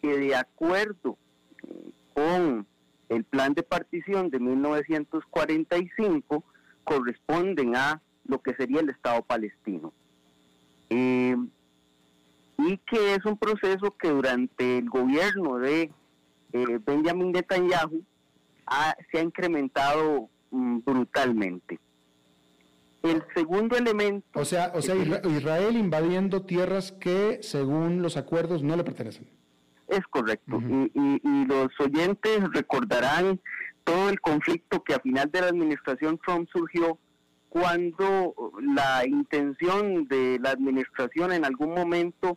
[0.00, 1.18] que de acuerdo
[1.62, 2.66] eh, con
[3.10, 6.42] el plan de partición de 1945
[6.84, 9.92] corresponden a lo que sería el Estado palestino.
[10.88, 11.36] Eh,
[12.58, 15.90] y que es un proceso que durante el gobierno de
[16.52, 18.02] eh, Benjamin Netanyahu
[19.10, 21.78] se ha incrementado mm, brutalmente.
[23.02, 24.26] El segundo elemento...
[24.34, 29.28] O sea, o sea Israel invadiendo tierras que según los acuerdos no le pertenecen.
[29.86, 30.60] Es correcto.
[30.94, 33.40] y, los oyentes recordarán
[33.84, 36.98] todo el conflicto que a final de la administración Trump surgió
[37.48, 42.36] cuando la intención de la administración en algún momento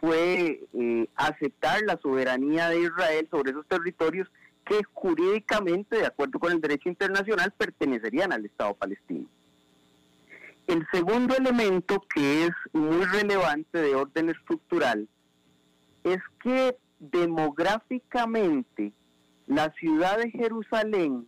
[0.00, 4.28] fue eh, aceptar la soberanía de Israel sobre esos territorios
[4.64, 9.26] que jurídicamente, de acuerdo con el derecho internacional, pertenecerían al Estado palestino.
[10.66, 15.08] El segundo elemento que es muy relevante de orden estructural
[16.04, 18.92] es que demográficamente
[19.46, 21.26] la ciudad de Jerusalén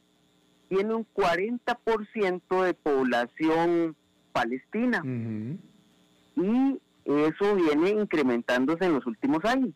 [0.69, 3.97] tiene un 40% de población
[4.33, 5.03] palestina
[6.37, 9.75] y eso viene incrementándose en los últimos años.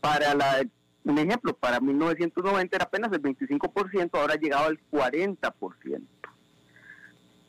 [0.00, 0.64] Para la,
[1.04, 6.02] un ejemplo, para 1990 era apenas el 25%, ahora ha llegado al 40%.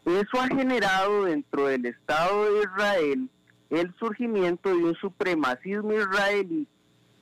[0.05, 3.29] Eso ha generado dentro del Estado de Israel
[3.69, 6.67] el surgimiento de un supremacismo israelí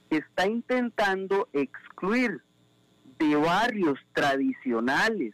[0.09, 2.41] que está intentando excluir
[3.17, 5.33] de barrios tradicionales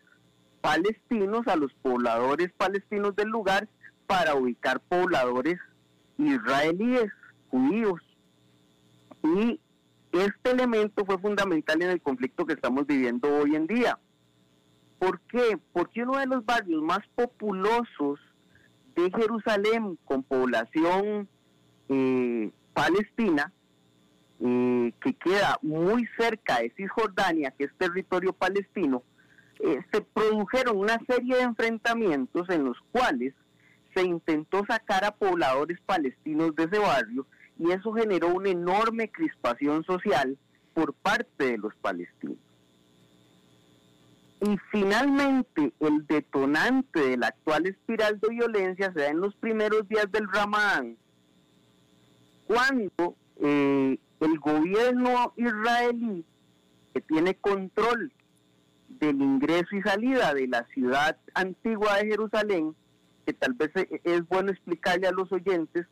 [0.61, 3.67] palestinos a los pobladores palestinos del lugar
[4.05, 5.59] para ubicar pobladores
[6.19, 7.11] israelíes,
[7.49, 8.01] judíos.
[9.23, 9.59] Y
[10.11, 13.97] este elemento fue fundamental en el conflicto que estamos viviendo hoy en día.
[14.97, 15.57] ¿Por qué?
[15.71, 18.19] Porque uno de los barrios más populosos
[18.95, 21.29] de Jerusalén con población
[21.87, 23.53] eh, palestina,
[24.41, 29.03] eh, que queda muy cerca de Cisjordania, que es territorio palestino,
[29.59, 33.33] eh, se produjeron una serie de enfrentamientos en los cuales
[33.93, 37.25] se intentó sacar a pobladores palestinos de ese barrio
[37.57, 40.37] y eso generó una enorme crispación social
[40.73, 42.37] por parte de los palestinos.
[44.41, 49.87] Y finalmente, el detonante de la actual espiral de violencia se da en los primeros
[49.89, 50.95] días del Ramadán,
[52.47, 56.23] cuando eh, el gobierno israelí,
[56.93, 58.13] que tiene control
[58.87, 62.75] del ingreso y salida de la ciudad antigua de Jerusalén,
[63.29, 65.85] que tal vez e, es bueno explicarle a los oyentes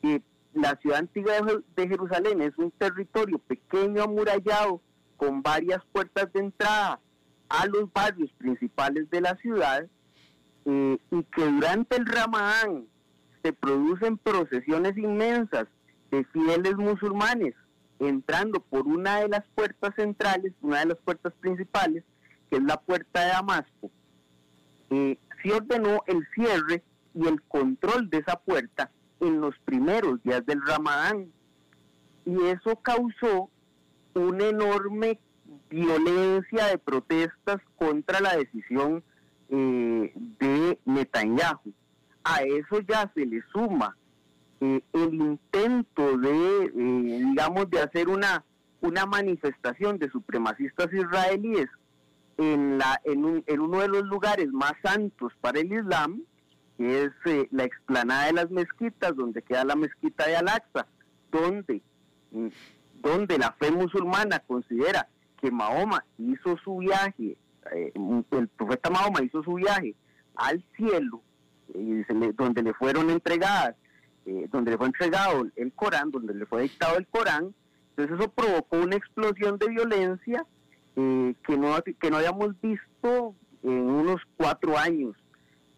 [0.00, 0.22] que
[0.54, 1.34] la ciudad antigua
[1.76, 4.80] de Jerusalén es un territorio pequeño, amurallado,
[5.18, 6.98] con varias puertas de entrada
[7.50, 9.86] a los barrios principales de la ciudad,
[10.64, 12.86] eh, y que durante el Ramadán
[13.42, 15.66] se producen procesiones inmensas
[16.10, 17.54] de fieles musulmanes
[17.98, 22.04] entrando por una de las puertas centrales, una de las puertas principales,
[22.48, 23.90] que es la puerta de Damasco,
[24.88, 26.82] eh, se ordenó el cierre
[27.14, 31.32] y el control de esa puerta en los primeros días del Ramadán.
[32.24, 33.50] Y eso causó
[34.14, 35.18] una enorme
[35.68, 39.02] violencia de protestas contra la decisión
[39.48, 41.72] eh, de Netanyahu.
[42.24, 43.96] A eso ya se le suma
[44.60, 48.44] eh, el intento de, eh, digamos, de hacer una,
[48.80, 51.68] una manifestación de supremacistas israelíes
[52.40, 56.22] en, la, en, en uno de los lugares más santos para el Islam,
[56.76, 60.86] que es eh, la explanada de las mezquitas, donde queda la mezquita de Al-Aqsa,
[61.30, 61.82] donde,
[62.32, 62.48] mm,
[63.02, 65.08] donde la fe musulmana considera
[65.40, 67.36] que Mahoma hizo su viaje,
[67.72, 69.94] el profeta Mahoma hizo su viaje
[70.34, 71.22] al cielo,
[72.36, 73.76] donde le fueron entregadas
[74.26, 77.54] eh, donde le fue entregado el Corán, donde le fue dictado el Corán.
[77.90, 80.46] Entonces eso provocó una explosión de violencia
[81.00, 85.16] eh, que, no, que no habíamos visto en unos cuatro años.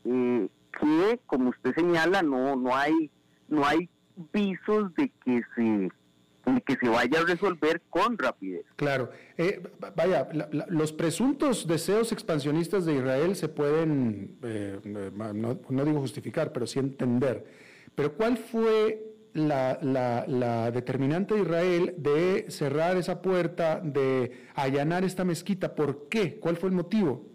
[0.05, 0.49] Eh,
[0.81, 3.11] que, como usted señala, no, no, hay,
[3.49, 3.89] no hay
[4.33, 5.91] visos de que se
[6.66, 8.64] que se vaya a resolver con rapidez.
[8.75, 9.11] Claro.
[9.95, 14.39] vaya, los presuntos deseos expansionistas de Israel se pueden,
[15.14, 17.47] no, no, digo justificar, pero sí entender.
[17.95, 25.74] Pero ¿cuál fue la, determinante de Israel de cerrar esa puerta, de allanar esta mezquita?
[25.74, 26.39] ¿Por qué?
[26.39, 27.26] ¿Cuál fue el motivo?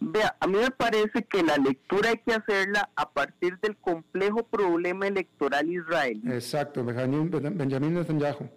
[0.00, 4.42] Vea, a mí me parece que la lectura hay que hacerla a partir del complejo
[4.44, 6.22] problema electoral israelí.
[6.26, 8.48] Exacto, Benjamín, Benjamín Netanyahu.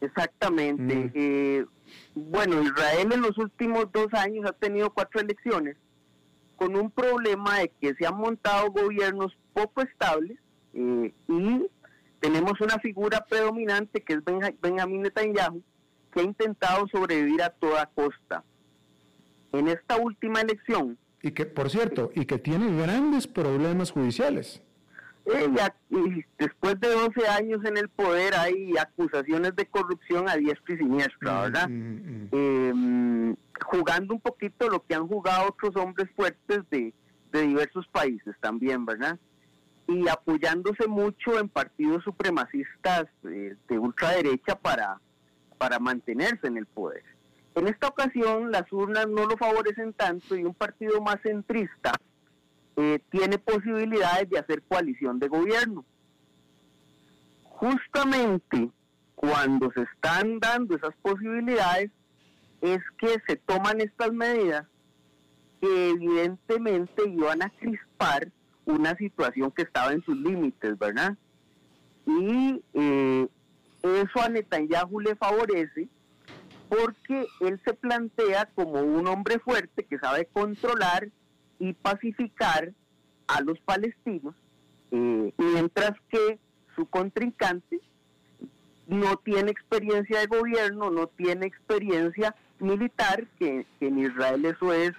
[0.00, 0.94] Exactamente.
[0.94, 1.10] Mm.
[1.14, 1.66] Eh,
[2.16, 5.76] bueno, Israel en los últimos dos años ha tenido cuatro elecciones
[6.56, 10.38] con un problema de que se han montado gobiernos poco estables
[10.74, 11.66] eh, y
[12.22, 14.20] tenemos una figura predominante que es
[14.60, 15.60] Benjamín Netanyahu,
[16.12, 18.44] que ha intentado sobrevivir a toda costa.
[19.52, 20.96] En esta última elección.
[21.20, 24.62] Y que, por cierto, y que tiene grandes problemas judiciales.
[25.24, 30.74] Ella, y después de 12 años en el poder hay acusaciones de corrupción a diestra
[30.74, 31.68] y siniestra, mm, ¿verdad?
[31.68, 32.28] Mm, mm.
[32.30, 36.94] Em, jugando un poquito lo que han jugado otros hombres fuertes de,
[37.32, 39.18] de diversos países también, ¿verdad?
[39.88, 45.00] Y apoyándose mucho en partidos supremacistas eh, de ultraderecha para,
[45.58, 47.02] para mantenerse en el poder.
[47.54, 51.92] En esta ocasión las urnas no lo favorecen tanto y un partido más centrista
[52.76, 55.84] eh, tiene posibilidades de hacer coalición de gobierno.
[57.44, 58.70] Justamente
[59.14, 61.90] cuando se están dando esas posibilidades
[62.62, 64.66] es que se toman estas medidas
[65.60, 68.32] que evidentemente iban a crispar
[68.64, 71.16] una situación que estaba en sus límites, ¿verdad?
[72.06, 73.28] Y eh,
[73.82, 75.88] eso a Netanyahu le favorece
[76.68, 81.08] porque él se plantea como un hombre fuerte que sabe controlar
[81.58, 82.72] y pacificar
[83.26, 84.34] a los palestinos,
[84.90, 86.38] eh, mientras que
[86.74, 87.80] su contrincante
[88.86, 94.92] no tiene experiencia de gobierno, no tiene experiencia militar, que en Israel eso es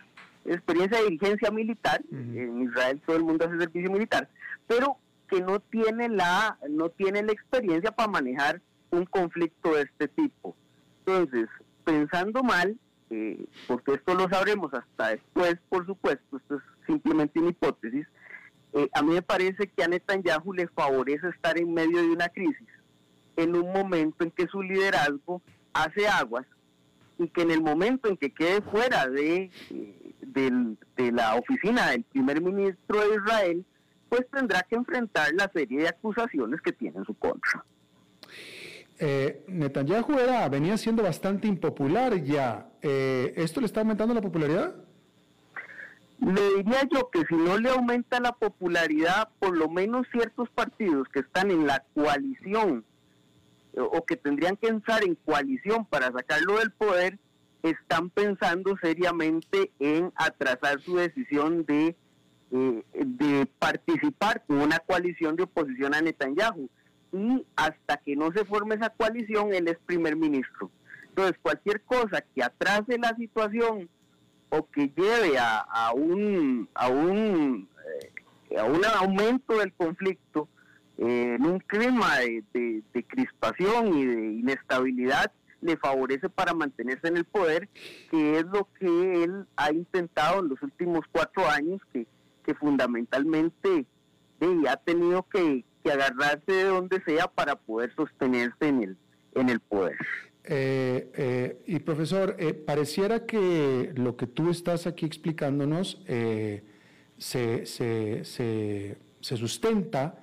[0.45, 4.29] experiencia de dirigencia militar, en Israel todo el mundo hace servicio militar,
[4.67, 4.97] pero
[5.29, 10.55] que no tiene la, no tiene la experiencia para manejar un conflicto de este tipo.
[11.05, 11.49] Entonces,
[11.83, 12.77] pensando mal,
[13.09, 18.07] eh, porque esto lo sabremos hasta después, por supuesto, esto es simplemente una hipótesis,
[18.73, 22.29] eh, a mí me parece que a Netanyahu le favorece estar en medio de una
[22.29, 22.67] crisis,
[23.35, 25.41] en un momento en que su liderazgo
[25.73, 26.45] hace aguas
[27.19, 30.02] y que en el momento en que quede fuera de eh,
[30.33, 33.65] de la oficina del primer ministro de Israel,
[34.09, 37.63] pues tendrá que enfrentar la serie de acusaciones que tiene en su contra.
[38.99, 42.69] Eh, Netanyahu era, venía siendo bastante impopular ya.
[42.81, 44.75] Eh, ¿Esto le está aumentando la popularidad?
[46.19, 51.07] Le diría yo que si no le aumenta la popularidad, por lo menos ciertos partidos
[51.09, 52.85] que están en la coalición
[53.75, 57.17] o que tendrían que entrar en coalición para sacarlo del poder,
[57.63, 61.95] están pensando seriamente en atrasar su decisión de,
[62.51, 66.69] eh, de participar con una coalición de oposición a Netanyahu.
[67.13, 70.69] Y hasta que no se forme esa coalición, él es primer ministro.
[71.09, 73.87] Entonces, cualquier cosa que atrase la situación
[74.49, 77.69] o que lleve a, un, a, un,
[78.49, 80.47] eh, a un aumento del conflicto,
[80.97, 85.31] en un clima de, crispación y de inestabilidad
[85.63, 87.69] le favorece para mantenerse en el poder,
[88.11, 92.05] que es lo que él ha intentado en los últimos cuatro años, que,
[92.45, 93.85] que fundamentalmente
[94.69, 98.97] ha tenido que, agarrarse de donde sea para poder sostenerse en el,
[99.35, 99.97] en el poder.
[100.45, 106.63] Eh, eh, y profesor, eh, pareciera que lo que tú estás aquí explicándonos se,
[107.17, 110.22] se, se, se, sustenta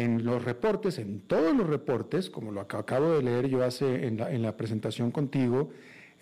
[0.00, 4.16] en los reportes, en todos los reportes, como lo acabo de leer yo hace en
[4.18, 5.70] la, en la presentación contigo,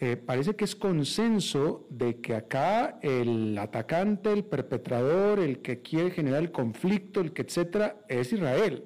[0.00, 6.10] eh, parece que es consenso de que acá el atacante, el perpetrador, el que quiere
[6.10, 8.84] generar el conflicto, el que etcétera, es Israel.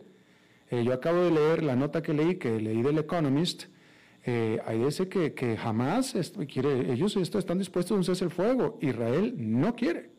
[0.70, 3.64] Eh, yo acabo de leer la nota que leí, que leí del Economist,
[4.24, 6.14] eh, ahí dice que, jamás
[6.51, 10.12] quiere, ellos están dispuestos a un cese el fuego, Israel no quiere.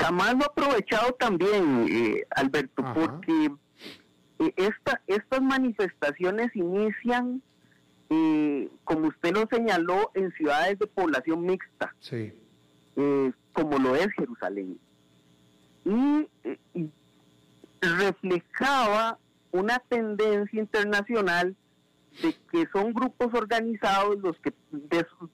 [0.00, 3.52] Jamás lo ha aprovechado también, Alberto, porque
[4.56, 7.42] esta, estas manifestaciones inician
[8.84, 14.78] como usted lo señaló, en ciudades de población mixta, eh, como lo es Jerusalén.
[15.84, 16.28] Y,
[17.82, 19.18] reflejaba
[19.52, 21.56] una tendencia internacional
[22.22, 24.52] de que son grupos organizados los que,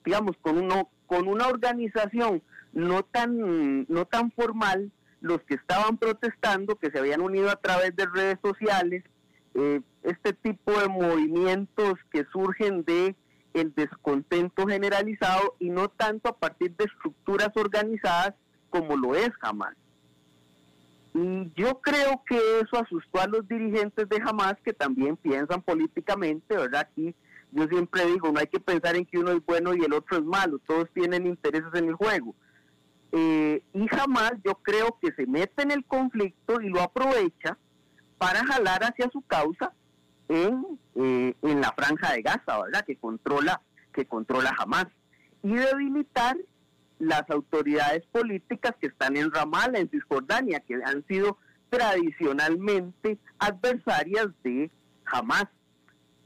[0.05, 2.41] digamos, con, uno, con una organización
[2.77, 7.95] no tan, no tan formal, los que estaban protestando, que se habían unido a través
[7.95, 9.03] de redes sociales,
[9.55, 13.15] eh, este tipo de movimientos que surgen de
[13.55, 18.35] el descontento generalizado y no tanto a partir de estructuras organizadas
[18.69, 19.75] como lo es Hamas.
[21.15, 26.55] Y yo creo que eso asustó a los dirigentes de Hamas que también piensan políticamente,
[26.55, 26.81] ¿verdad?
[26.81, 27.15] Aquí
[27.51, 30.17] yo siempre digo, no hay que pensar en que uno es bueno y el otro
[30.17, 32.35] es malo, todos tienen intereses en el juego.
[33.11, 37.57] Eh, y Hamas yo creo que se mete en el conflicto y lo aprovecha
[38.17, 39.73] para jalar hacia su causa
[40.27, 42.83] en, eh, en la franja de Gaza, ¿verdad?
[42.85, 43.61] Que controla,
[43.93, 44.87] que controla Hamas.
[45.43, 46.35] Y debilitar
[46.99, 51.37] las autoridades políticas que están en Ramallah, en Cisjordania, que han sido
[51.69, 54.71] tradicionalmente adversarias de
[55.05, 55.45] Hamas.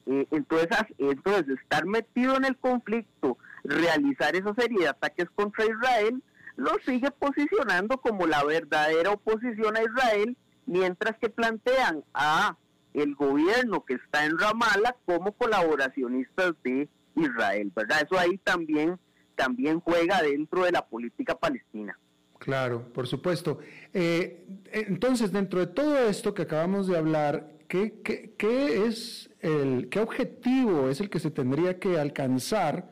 [0.07, 6.23] Eh, entonces, entonces, estar metido en el conflicto, realizar esa serie de ataques contra Israel,
[6.61, 12.57] lo sigue posicionando como la verdadera oposición a Israel mientras que plantean a
[12.93, 18.03] el gobierno que está en Ramallah como colaboracionistas de Israel, ¿verdad?
[18.03, 18.99] Eso ahí también,
[19.35, 21.97] también juega dentro de la política palestina.
[22.37, 23.59] Claro, por supuesto.
[23.93, 29.99] Eh, entonces, dentro de todo esto que acabamos de hablar, ¿qué, qué, es el, qué
[29.99, 32.89] objetivo es el que se tendría que alcanzar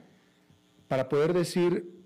[0.87, 1.98] para poder decir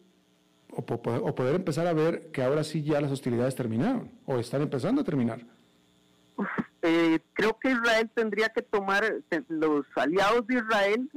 [0.76, 4.62] o, o poder empezar a ver que ahora sí ya las hostilidades terminaron o están
[4.62, 5.42] empezando a terminar?
[6.82, 11.10] Eh, creo que Israel tendría que tomar, eh, los aliados de Israel,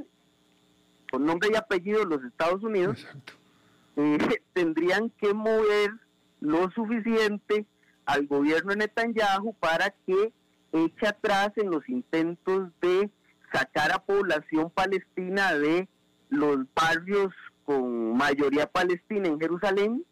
[1.11, 3.05] con nombre y apellido los Estados Unidos,
[3.97, 4.17] eh,
[4.53, 5.91] tendrían que mover
[6.39, 7.65] lo suficiente
[8.05, 10.31] al gobierno de Netanyahu para que
[10.71, 13.09] eche atrás en los intentos de
[13.51, 15.89] sacar a población palestina de
[16.29, 17.33] los barrios
[17.67, 20.05] con mayoría palestina en Jerusalén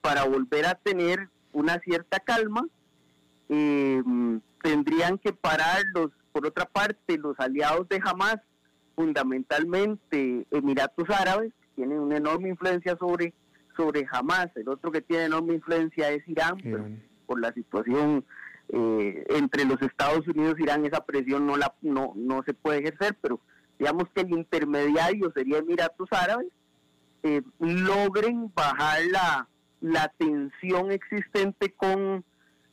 [0.00, 2.66] para volver a tener una cierta calma
[3.52, 4.00] eh,
[4.62, 8.36] tendrían que parar los, por otra parte, los aliados de Hamas,
[8.94, 13.34] fundamentalmente Emiratos Árabes, tienen una enorme influencia sobre,
[13.76, 18.24] sobre Hamas, el otro que tiene enorme influencia es Irán, por la situación
[18.68, 22.78] eh, entre los Estados Unidos y Irán, esa presión no, la, no, no se puede
[22.78, 23.40] ejercer, pero
[23.80, 26.48] digamos que el intermediario sería Emiratos Árabes,
[27.22, 29.48] eh, logren bajar la,
[29.80, 32.22] la tensión existente con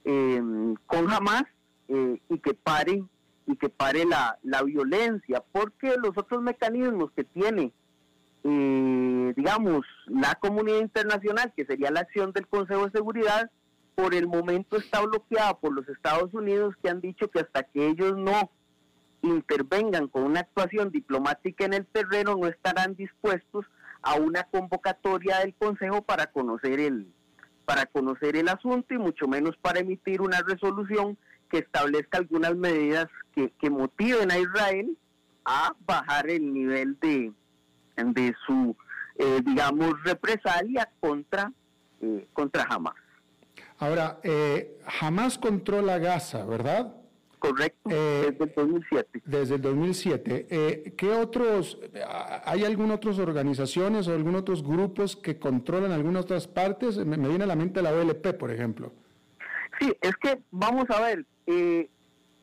[0.03, 0.41] eh,
[0.85, 1.43] con Hamas
[1.87, 3.03] eh, y que pare
[3.45, 7.71] y que pare la, la, violencia, porque los otros mecanismos que tiene,
[8.43, 13.49] eh, digamos, la comunidad internacional, que sería la acción del Consejo de Seguridad,
[13.95, 17.87] por el momento está bloqueada por los Estados Unidos, que han dicho que hasta que
[17.87, 18.51] ellos no
[19.35, 23.65] intervengan con una actuación diplomática en el terreno, no estarán dispuestos
[24.01, 27.07] a una convocatoria del Consejo para conocer el,
[27.65, 31.17] para conocer el asunto y mucho menos para emitir una resolución
[31.49, 34.97] que establezca algunas medidas que, motiven a Israel
[35.45, 37.31] a bajar el nivel de,
[37.95, 38.75] de su,
[39.15, 41.51] eh, digamos, represalia contra,
[42.01, 42.95] eh, contra Hamas.
[43.79, 46.93] Ahora, eh, Hamas controla Gaza, ¿verdad?
[47.39, 49.21] Correcto, eh, desde el 2007.
[49.25, 50.47] Desde el 2007.
[50.49, 51.79] Eh, ¿Qué otros,
[52.45, 56.97] hay algunas otras organizaciones o algunos otros grupos que controlan algunas otras partes?
[56.97, 58.91] Me, viene a la mente la OLP, por ejemplo.
[59.79, 61.89] Sí, es que vamos a ver, eh,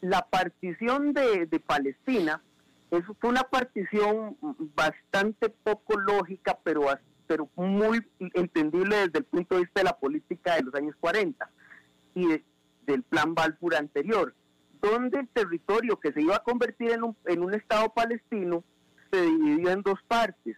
[0.00, 2.42] la partición de, Palestina
[2.90, 4.36] eso fue una partición
[4.76, 6.86] bastante poco lógica, pero,
[7.26, 11.50] pero muy entendible desde el punto de vista de la política de los años 40
[12.14, 12.40] y
[12.86, 14.34] del plan Balfour anterior,
[14.90, 18.62] donde el territorio que se iba a convertir en un, en un Estado palestino
[19.10, 20.56] se dividió en dos partes,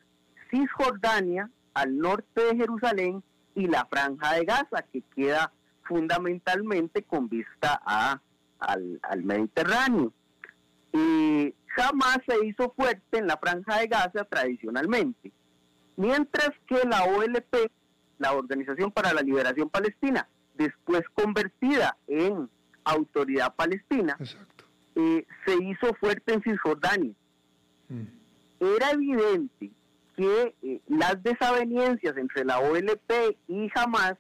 [0.50, 3.22] Cisjordania al norte de Jerusalén
[3.54, 5.52] y la franja de Gaza, que queda
[5.82, 8.20] fundamentalmente con vista a,
[8.58, 10.12] al, Mediterráneo.
[10.92, 15.30] y jamás se hizo fuerte en la franja de Gaza tradicionalmente,
[15.96, 17.70] mientras que la OLP,
[18.18, 22.48] la Organización para la Liberación Palestina, después convertida en
[22.86, 24.16] Autoridad Palestina,
[24.94, 27.12] eh, se hizo fuerte en Cisjordania.
[27.88, 28.04] Mm.
[28.60, 29.70] Era evidente
[30.16, 34.14] que eh, las desavenencias entre la OLP y Hamas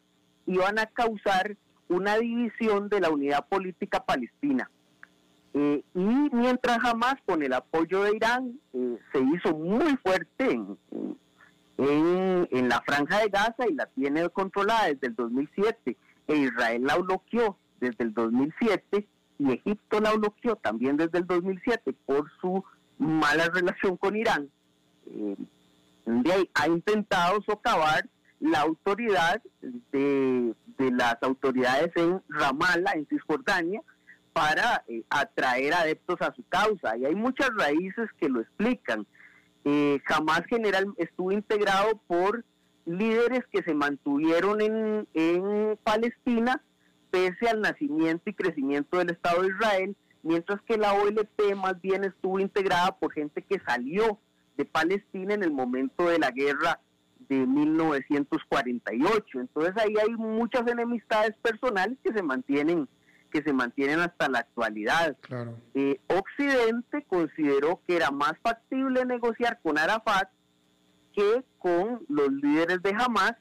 [0.46, 1.56] iban a causar
[1.88, 4.70] una división de la unidad política palestina.
[5.54, 10.78] Eh, y mientras Hamas, con el apoyo de Irán, eh, se hizo muy fuerte en,
[11.78, 15.96] en, la franja de Gaza y la tiene controlada desde el 2007,
[16.28, 19.06] e Israel la bloqueó desde el 2007
[19.38, 22.64] y Egipto la bloqueó también desde el 2007 por su
[22.98, 24.50] mala relación con Irán.
[25.06, 25.36] Eh,
[26.54, 28.08] ha intentado socavar
[28.40, 29.42] la autoridad
[29.92, 33.82] de, las autoridades en Ramallah, en Cisjordania,
[34.32, 36.96] para eh, atraer adeptos a su causa.
[36.96, 39.06] Y hay muchas raíces que lo explican.
[39.64, 42.44] Eh, jamás general estuvo integrado por
[42.84, 46.62] líderes que se mantuvieron en, en Palestina
[47.16, 52.04] pese al nacimiento y crecimiento del Estado de Israel, mientras que la OLP más bien
[52.04, 54.18] estuvo integrada por gente que salió
[54.58, 56.78] de Palestina en el momento de la guerra
[57.30, 59.40] de 1948.
[59.40, 62.86] Entonces ahí hay muchas enemistades personales que se mantienen
[63.32, 65.16] que se mantienen hasta la actualidad.
[65.74, 70.28] Eh, Occidente consideró que era más factible negociar con Arafat
[71.12, 73.34] que con los líderes de Hamas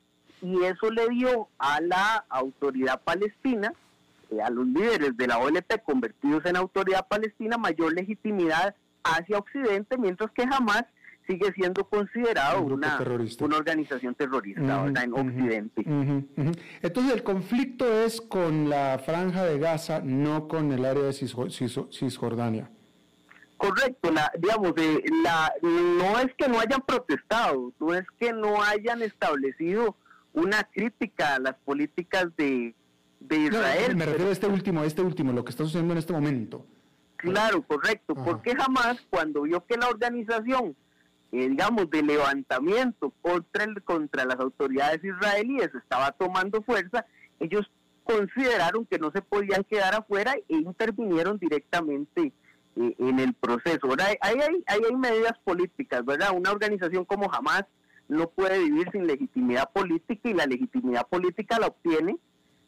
[0.45, 3.73] y eso le dio a la autoridad palestina,
[4.29, 9.97] eh, a los líderes de la OLP convertidos en autoridad palestina, mayor legitimidad hacia Occidente,
[9.97, 10.83] mientras que Hamas
[11.27, 12.99] sigue siendo considerado una,
[13.39, 15.81] una organización terrorista en Occidente.
[16.83, 22.69] Entonces el conflicto es con la franja de Gaza, no con el área de Cisjordania.
[23.57, 28.61] Correcto, la, digamos, de, la, no es que no hayan protestado, no es que no
[28.61, 29.95] hayan establecido
[30.35, 32.75] una crítica a las políticas de,
[33.29, 33.95] Israel.
[33.95, 36.65] me refiero a este último, a este último, lo que está sucediendo en este momento.
[37.17, 40.75] Claro, correcto, porque jamás cuando vio que la organización
[41.31, 47.05] eh, digamos, de levantamiento contra, el, contra las autoridades israelíes estaba tomando fuerza,
[47.39, 47.69] ellos
[48.05, 52.31] consideraron que no se podían quedar afuera e intervinieron directamente
[52.77, 53.79] eh, en el proceso.
[53.83, 56.29] Ahora, ahí hay, hay medidas políticas, ¿verdad?
[56.33, 57.65] Una organización como Hamas
[58.07, 62.17] no puede vivir sin legitimidad política y la legitimidad política la obtiene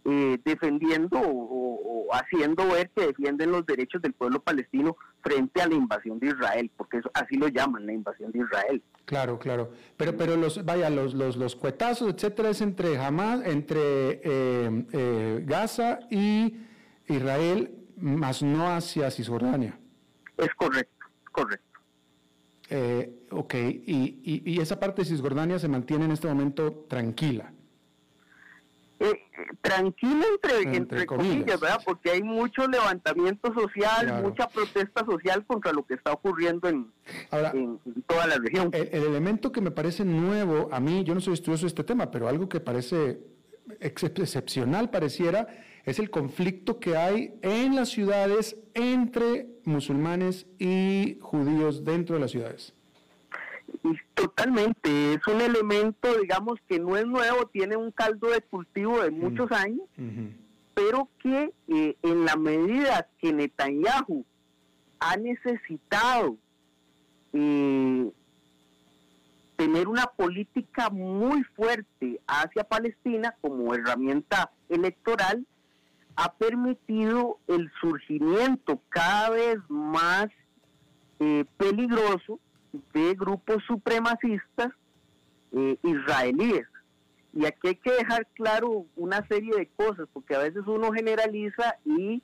[0.10, 5.76] eh, defendiendo o, haciendo ver que defienden los derechos del pueblo palestino frente a la
[5.76, 8.82] invasión de Israel, porque eso, así lo llaman, la invasión de Israel.
[9.04, 9.72] Claro, claro.
[9.98, 15.44] Pero, pero los, vaya, los, los, los cuetazos, etcétera, es entre Hamas, entre eh, eh,
[15.46, 16.56] Gaza y
[17.08, 19.78] Israel, más no hacia Cisjordania.
[20.38, 21.67] Es correcto, correcto.
[23.32, 27.52] Ok, y, y, y esa parte de Cisjordania se mantiene en este momento tranquila
[29.00, 29.20] eh,
[29.62, 31.80] tranquila entre, entre, comillas, ¿verdad?
[31.86, 36.92] Porque hay mucho levantamiento social, mucha protesta social contra lo que está ocurriendo en,
[38.08, 38.72] toda la región.
[38.74, 42.10] El, elemento que me parece nuevo, a mí, yo no soy estudioso de este tema,
[42.10, 43.20] pero algo que parece
[43.80, 45.48] excepcional pareciera,
[45.88, 52.32] es el conflicto que hay en las ciudades entre musulmanes y judíos dentro de las
[52.32, 52.74] ciudades.
[54.14, 59.12] Totalmente, es un elemento, digamos, que no es nuevo, tiene un caldo de cultivo de
[59.12, 59.88] muchos años,
[60.74, 64.26] pero que eh, en la medida que Netanyahu
[65.00, 66.36] ha necesitado
[67.32, 68.12] eh,
[69.56, 75.46] tener una política muy fuerte hacia Palestina como herramienta electoral,
[76.18, 80.28] ha permitido el surgimiento cada vez más
[81.20, 82.40] eh, peligroso
[82.92, 84.70] de grupos supremacistas
[85.52, 86.66] eh, israelíes.
[87.34, 91.76] Y aquí hay que dejar claro una serie de cosas, porque a veces uno generaliza
[91.86, 92.24] y,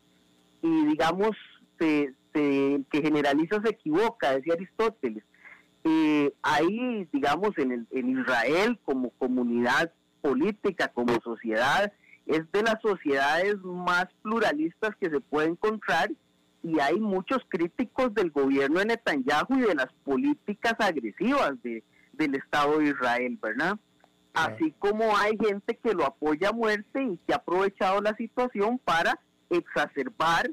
[0.61, 1.37] digamos,
[1.79, 5.23] se, que generaliza se equivoca, decía Aristóteles.
[5.83, 9.91] Eh, hay, digamos, en, el, en Israel como comunidad
[10.21, 11.93] política, como sociedad,
[12.25, 16.09] es de las sociedades más pluralistas que se puede encontrar
[16.63, 22.35] y hay muchos críticos del gobierno de Netanyahu y de las políticas agresivas de, del
[22.35, 23.77] Estado de Israel, ¿verdad?
[24.33, 28.79] Así como hay gente que lo apoya a muerte y que ha aprovechado la situación
[28.83, 29.19] para
[29.49, 30.49] exacerbar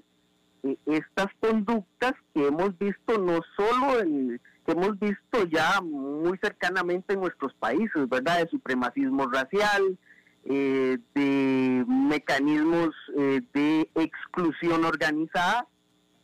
[0.62, 7.14] eh, estas conductas que hemos visto no solo en, que hemos visto ya muy cercanamente
[7.14, 8.40] en nuestros países, ¿verdad?
[8.40, 9.98] De supremacismo racial,
[10.44, 15.66] eh, de mecanismos eh, de exclusión organizada,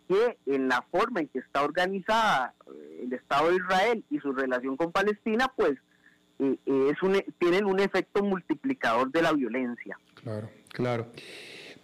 [0.09, 2.55] que en la forma en que está organizada
[3.01, 5.73] el Estado de Israel y su relación con Palestina, pues
[6.39, 9.99] es un, tienen un efecto multiplicador de la violencia.
[10.23, 11.11] Claro, claro.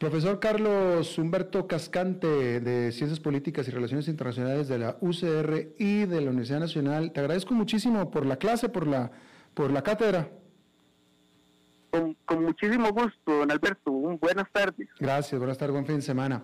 [0.03, 6.20] Profesor Carlos Humberto Cascante de Ciencias Políticas y Relaciones Internacionales de la UCR y de
[6.20, 9.12] la Universidad Nacional, te agradezco muchísimo por la clase, por la,
[9.55, 10.28] por la cátedra.
[11.93, 13.90] Con, muchísimo gusto, don Alberto.
[13.93, 14.88] buenas tardes.
[14.99, 16.43] Gracias, buenas tardes, buen fin de semana.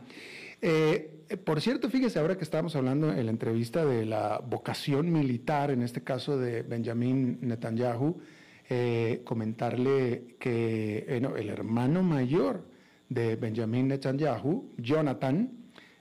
[0.60, 5.70] Eh, por cierto, fíjese, ahora que estábamos hablando en la entrevista de la vocación militar,
[5.70, 8.20] en este caso de Benjamín Netanyahu,
[8.68, 12.66] eh, comentarle que eh, el hermano mayor
[13.08, 15.50] de Benjamin Netanyahu, Jonathan,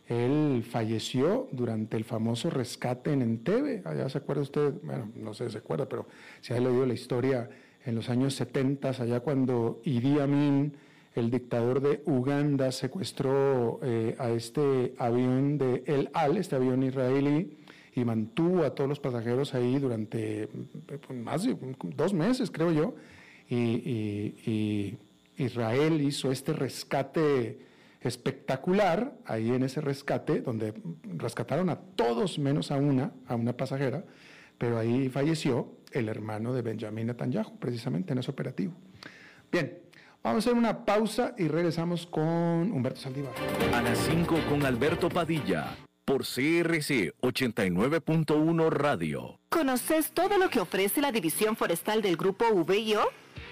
[0.08, 3.82] él falleció durante el famoso rescate en Entebbe.
[3.86, 6.06] Allá se acuerda usted, bueno, no sé si se acuerda, pero
[6.42, 7.50] si ha leído la historia
[7.88, 10.74] en los años 70, allá cuando Idi Amin,
[11.16, 17.58] el dictador de Uganda, secuestró eh, a este avión de El Al, este avión israelí,
[17.96, 20.50] y mantuvo a todos los pasajeros ahí durante
[20.86, 21.58] pues, más de
[21.96, 22.94] dos meses, creo yo,
[23.50, 24.98] y
[25.38, 27.60] Israel hizo este rescate
[28.02, 30.74] espectacular, ahí en ese rescate, donde
[31.04, 34.04] rescataron a todos menos a una, a una pasajera,
[34.58, 38.74] pero ahí falleció el hermano de Benjamin Netanyahu, precisamente en ese operativo.
[39.52, 39.80] Bien,
[40.24, 43.34] vamos a hacer una pausa y regresamos con Humberto Saldívar.
[43.74, 49.40] A las 5 con Alberto Padilla, por CRC 89.1 Radio.
[49.50, 53.02] ¿Conoces todo lo que ofrece la División Forestal del Grupo VIO?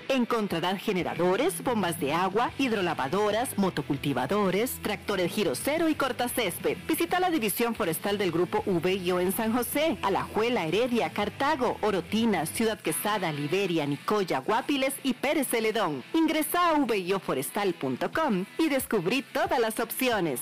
[0.09, 6.77] Encontrarán generadores, bombas de agua, hidrolavadoras, motocultivadores, tractores giro cero y cortacésped.
[6.87, 12.79] Visita la división forestal del grupo VIO en San José, Alajuela, Heredia, Cartago, Orotina, Ciudad
[12.79, 16.03] Quesada, Liberia, Nicoya, Guapiles y Pérez Celedón.
[16.13, 20.41] Ingresa a vioforestal.com y descubrí todas las opciones.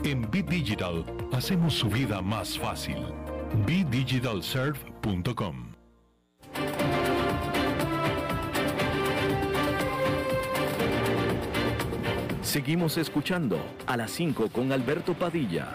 [0.03, 2.97] En Bit Digital hacemos su vida más fácil.
[3.67, 5.73] BitDigitalServe.com
[12.41, 15.67] Seguimos escuchando a las 5 con Alberto Padilla.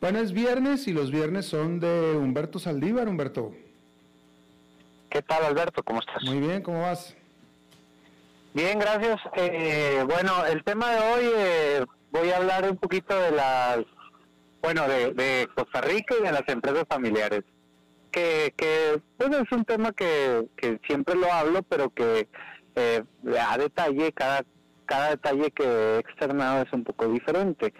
[0.00, 3.06] Bueno, es viernes y los viernes son de Humberto Saldívar.
[3.06, 3.52] Humberto.
[5.10, 5.82] ¿Qué tal, Alberto?
[5.82, 6.22] ¿Cómo estás?
[6.22, 7.17] Muy bien, ¿cómo vas?
[8.54, 9.20] Bien, gracias.
[9.36, 13.80] Eh, bueno, el tema de hoy eh, voy a hablar un poquito de las,
[14.62, 17.42] bueno, de, Costa Rica y de las empresas familiares.
[18.10, 22.26] Que, que bueno, es un tema que, que siempre lo hablo, pero que
[22.74, 23.04] eh,
[23.38, 24.42] a detalle, cada,
[24.86, 27.74] cada detalle que he externado es un poco diferente.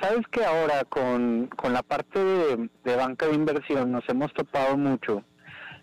[0.00, 4.76] Sabes que ahora con, con la parte de, de banca de inversión nos hemos topado
[4.78, 5.22] mucho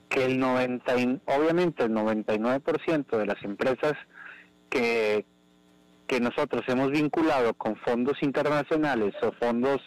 [0.09, 0.93] que el 90,
[1.25, 3.93] obviamente el 99% de las empresas
[4.71, 5.25] que,
[6.07, 9.81] que nosotros hemos vinculado con fondos internacionales o fondos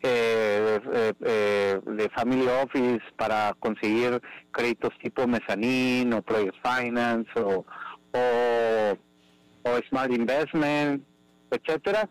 [0.00, 0.78] eh,
[1.22, 4.20] eh, de Family Office para conseguir
[4.52, 7.64] créditos tipo mezzanine o Project Finance o,
[8.12, 11.02] o, Smart Investment,
[11.50, 12.08] etcétera,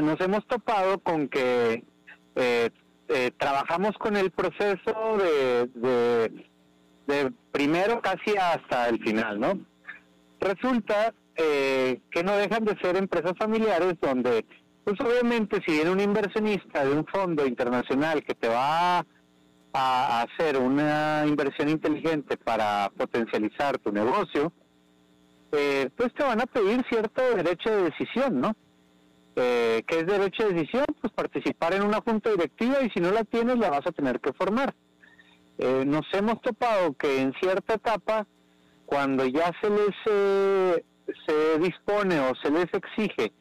[0.00, 1.84] nos hemos topado con que
[2.34, 2.70] eh,
[3.36, 6.48] trabajamos con el proceso de, de,
[7.06, 9.58] de primero casi hasta el final, ¿no?
[10.40, 14.44] Resulta eh, que no dejan de ser empresas familiares donde,
[14.84, 19.04] pues obviamente si viene un inversionista de un fondo internacional que te va
[19.72, 24.52] a hacer una inversión inteligente para potencializar tu negocio,
[25.52, 28.54] eh, pues te van a pedir cierto derecho de decisión, ¿no?
[29.36, 30.84] Eh, ¿Qué es derecho de decisión?
[31.00, 34.20] Pues participar en una junta directiva y si no la tienes la vas a tener
[34.20, 34.74] que formar.
[35.58, 38.26] eh, nos hemos topado que en cierta etapa,
[38.86, 40.84] cuando ya se les eh,
[41.26, 43.32] se dispone o se les exige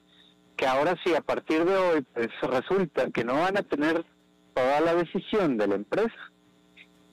[0.56, 4.06] que ahora sí, a partir de hoy, pues resulta que no van a tener
[4.54, 6.32] toda la decisión de la empresa,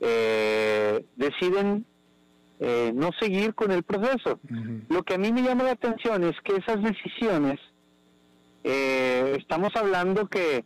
[0.01, 1.87] eh, deciden
[2.59, 4.39] eh, no seguir con el proceso.
[4.89, 7.59] Lo que a mí me llama la atención es que esas decisiones,
[8.65, 10.65] eh, estamos hablando que,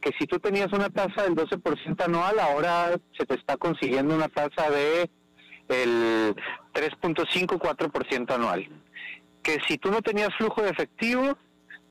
[0.00, 4.28] que si tú tenías una tasa del 12% anual, ahora se te está consiguiendo una
[4.28, 5.10] tasa de
[5.68, 6.36] el
[6.72, 8.68] 3.5-4% anual.
[9.46, 11.38] Que si tú no tenías flujo de efectivo,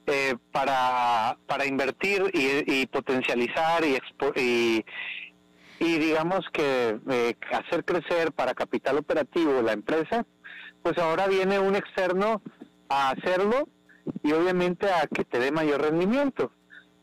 [0.07, 3.97] eh, para, para invertir y, potencializar y,
[4.39, 4.85] y,
[5.79, 10.25] y digamos que eh, hacer crecer para capital operativo la empresa,
[10.83, 12.41] pues ahora viene un externo
[12.87, 13.67] a hacerlo
[14.21, 16.51] y obviamente a que te dé mayor rendimiento.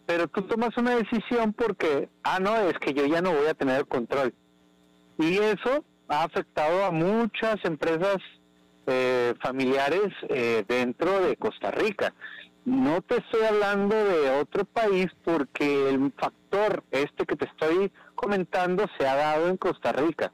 [0.06, 3.54] Pero tú tomas una decisión porque, ah, no, es que yo ya no voy a
[3.54, 4.34] tener el control.
[5.18, 8.18] Y eso ha afectado a muchas empresas
[8.86, 10.12] eh, familiares
[10.66, 12.14] dentro de Costa Rica.
[12.64, 18.86] No te estoy hablando de otro país porque el factor este que te estoy comentando
[18.96, 20.30] se ha dado en Costa Rica.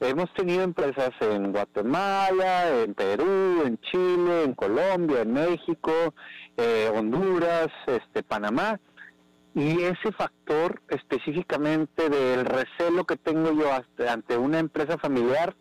[0.00, 5.92] Hemos tenido empresas en Guatemala, en Perú, en Chile, en Colombia, en México,
[6.56, 8.80] eh, Honduras, este, Panamá.
[9.54, 13.70] Y ese factor específicamente del recelo que tengo yo
[14.08, 15.54] ante una empresa familiar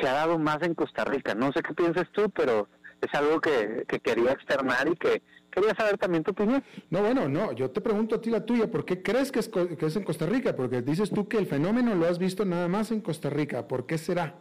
[0.00, 1.34] se ha dado más en Costa Rica.
[1.34, 2.68] No sé qué piensas tú, pero
[3.00, 6.62] es algo que, quería externar y que quería saber también tu opinión.
[6.90, 9.48] No, bueno, no, yo te pregunto a ti la tuya, ¿por qué crees que es,
[9.48, 10.56] que es en Costa Rica?
[10.56, 13.86] Porque dices tú que el fenómeno lo has visto nada más en Costa Rica, ¿por
[13.86, 14.34] qué será?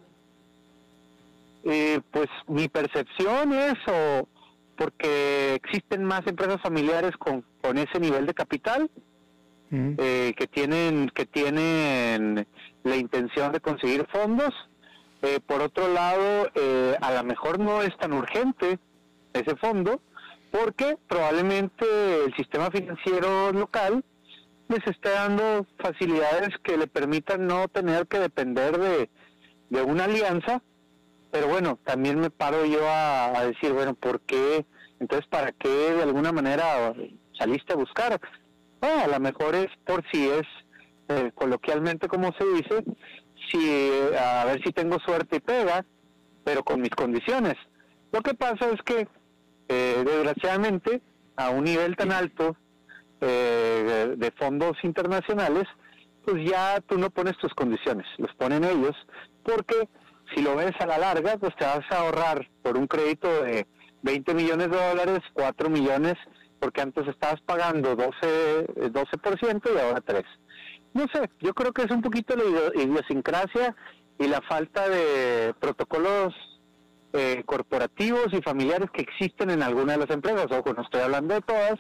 [1.63, 4.27] Eh, pues mi percepción es o
[4.75, 8.89] porque existen más empresas familiares con, con ese nivel de capital
[9.71, 12.45] eh, que tienen que tienen
[12.83, 14.53] la intención de conseguir fondos
[15.23, 18.77] eh, por otro lado, eh, a lo mejor no es tan urgente
[19.31, 20.01] ese fondo
[20.51, 21.85] porque probablemente
[22.25, 24.03] el sistema financiero local
[24.67, 29.09] les esté dando facilidades que le permitan no tener que depender de,
[29.81, 30.61] una alianza.
[31.31, 34.65] Pero bueno, también me paro yo a, decir, bueno, ¿por qué?
[34.99, 36.93] Entonces, ¿para qué de alguna manera
[37.39, 38.19] saliste a buscar?
[38.81, 40.43] a lo mejor es por si es
[41.07, 42.83] eh, coloquialmente como se dice,
[43.51, 45.85] si a ver si tengo suerte y pega,
[46.43, 47.55] pero con mis condiciones.
[48.11, 49.07] Lo que pasa es que,
[49.67, 51.01] eh, desgraciadamente,
[51.35, 52.55] a un nivel tan alto
[53.21, 55.63] eh, de, fondos internacionales,
[56.25, 58.95] pues ya tú no pones tus condiciones, los ponen ellos,
[59.43, 59.87] porque
[60.33, 63.65] si lo ves a la larga, pues te vas a ahorrar por un crédito de
[64.03, 66.15] 20 millones de dólares, 4 millones,
[66.59, 70.23] porque antes estabas pagando 12, 12% y ahora 3
[70.93, 73.75] no sé, yo creo que es un poquito la idiosincrasia
[74.19, 76.33] y la falta de protocolos
[77.13, 80.47] eh, corporativos y familiares que existen en algunas de las empresas.
[80.51, 81.79] Ojo, no estoy hablando de todas,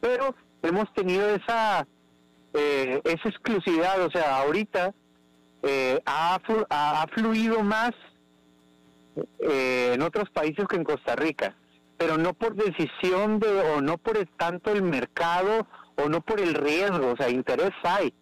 [0.00, 1.86] pero hemos tenido esa,
[2.52, 4.00] eh, esa exclusividad.
[4.02, 4.94] O sea, ahorita
[5.62, 6.38] eh, ha,
[6.70, 7.92] ha, fluido más
[9.38, 11.56] en otros países que en Costa Rica,
[11.96, 16.54] pero no por decisión de, o no por tanto el mercado, o no por el
[16.54, 18.12] riesgo, o sea, interés hay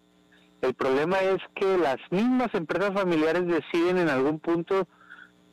[0.62, 4.88] el problema es que las mismas empresas familiares deciden en algún punto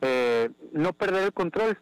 [0.00, 1.78] eh, no perder el control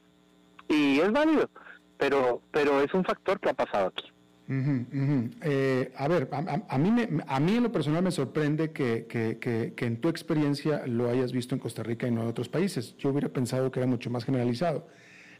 [0.68, 1.48] y es válido,
[1.96, 4.12] pero pero es un factor que ha pasado aquí.
[4.50, 9.74] Eh, a ver, a, mí me, a mí en lo personal me sorprende que, que,
[9.76, 12.96] en tu experiencia lo hayas visto en Costa Rica y no en otros países.
[12.96, 14.88] Yo hubiera pensado que era mucho más generalizado.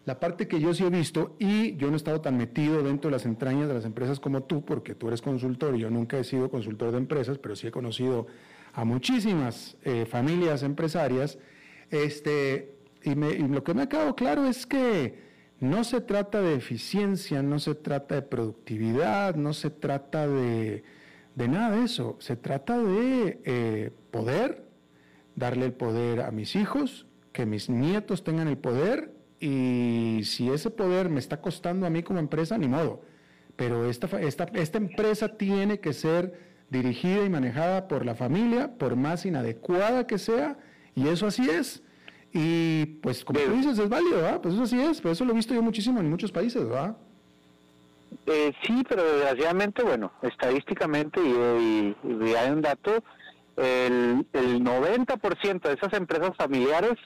[0.09, 3.11] La parte que yo sí he visto, y yo no he estado tan metido dentro
[3.11, 6.19] de las entrañas de las empresas como tú, porque tú eres consultor y yo nunca
[6.19, 8.27] he sido consultor de empresas, pero sí he conocido
[8.73, 11.39] a muchísimas eh, familias empresarias,
[11.91, 15.19] este, y, lo que me ha quedado claro es que
[15.61, 20.85] no se trata de eficiencia, no se trata de productividad, no se trata de,
[21.37, 24.65] nada de eso, se trata de eh, poder,
[25.37, 30.71] darle el poder a mis hijos, que mis nietos tengan el poder y si ese
[30.71, 33.03] poder me está costando a mí como empresa, ni modo.
[33.57, 36.39] Pero esta, esta, esta empresa tiene que ser
[36.71, 40.59] dirigida y manejada por la familia, por más inadecuada que sea,
[40.95, 41.83] y eso así es.
[42.33, 44.41] Y pues como tú dices, es válido, ¿verdad?
[44.41, 46.97] Pues eso así es, pero eso lo he visto yo muchísimo en muchos países, ¿verdad?
[48.27, 53.03] Eh, sí, pero desgraciadamente, bueno, estadísticamente, y, y, hay un dato,
[53.57, 56.99] el, el 90% de esas empresas familiares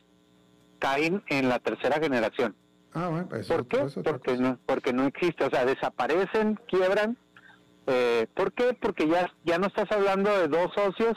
[0.82, 2.56] caen en la tercera generación.
[2.92, 3.86] Ah, bueno, pues ¿Por qué?
[4.02, 7.16] porque, no, porque no existe, o sea, desaparecen, quiebran.
[7.86, 8.76] Eh, ¿Por qué?
[8.78, 11.16] Porque ya, ya no estás hablando de dos socios,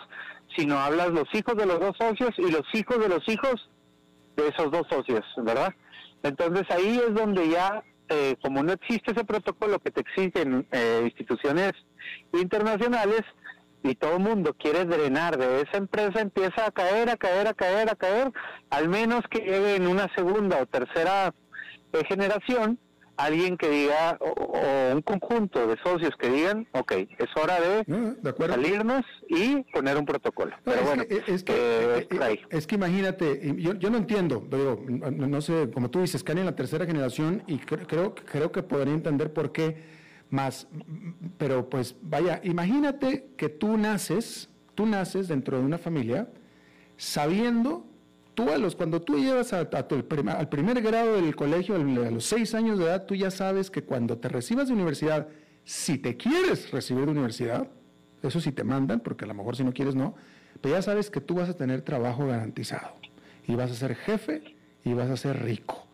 [0.56, 3.72] sino hablas los hijos de los dos socios y los hijos de los hijos
[4.38, 5.74] de esos dos socios, ¿verdad?
[6.22, 11.02] Entonces ahí es donde ya, eh, como no existe ese protocolo que te exigen eh,
[11.06, 11.72] instituciones
[12.34, 13.22] internacionales
[13.86, 17.54] y todo el mundo quiere drenar de esa empresa, empieza a caer, a caer, a
[17.54, 18.32] caer, a caer,
[18.70, 21.34] al menos que llegue en una segunda o tercera
[21.94, 22.80] eh, generación
[23.18, 27.86] alguien que diga, o, un conjunto de socios que digan, ok, es hora de,
[28.48, 30.54] salirnos y poner un protocolo.
[30.64, 34.46] Pero es bueno, que, es, que, eh, eh, es que imagínate, yo, yo no entiendo,
[34.52, 38.64] digo, no, sé, como tú dices, caen en la tercera generación y creo, creo que
[38.64, 39.95] podría entender por qué
[40.36, 40.68] más,
[41.38, 46.30] pero pues vaya, imagínate que tú naces, tú naces dentro de una familia
[46.98, 47.86] sabiendo
[48.36, 52.78] tú a los, cuando tú llevas al primer grado del colegio, a los seis años
[52.78, 55.30] de edad, tú ya sabes que cuando te recibas de universidad,
[55.64, 57.68] si te quieres recibir de universidad,
[58.22, 60.16] eso sí te mandan, porque a lo mejor si no quieres no,
[60.62, 62.96] pero ya sabes que tú vas a tener trabajo garantizado
[63.48, 65.85] y vas a ser jefe y vas a ser rico.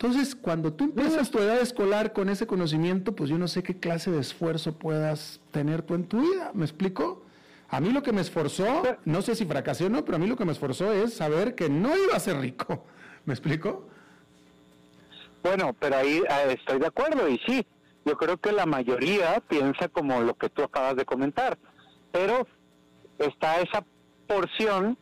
[0.00, 3.80] Entonces, cuando tú empiezas tu edad escolar con ese conocimiento, pues yo no sé qué
[3.80, 7.24] clase de esfuerzo puedas tener tú en tu vida, ¿me explico?
[7.68, 10.28] A mí lo que me esforzó, no sé si fracasé o no, pero a mí
[10.28, 12.84] lo que me esforzó es saber que no iba a ser rico.
[13.24, 13.88] ¿Me explico?
[15.42, 17.66] Bueno, pero ahí eh, estoy de acuerdo y sí,
[18.04, 21.58] yo creo que la mayoría piensa como lo que tú acabas de comentar,
[22.12, 22.46] pero
[23.18, 23.84] está esa
[24.28, 24.96] porción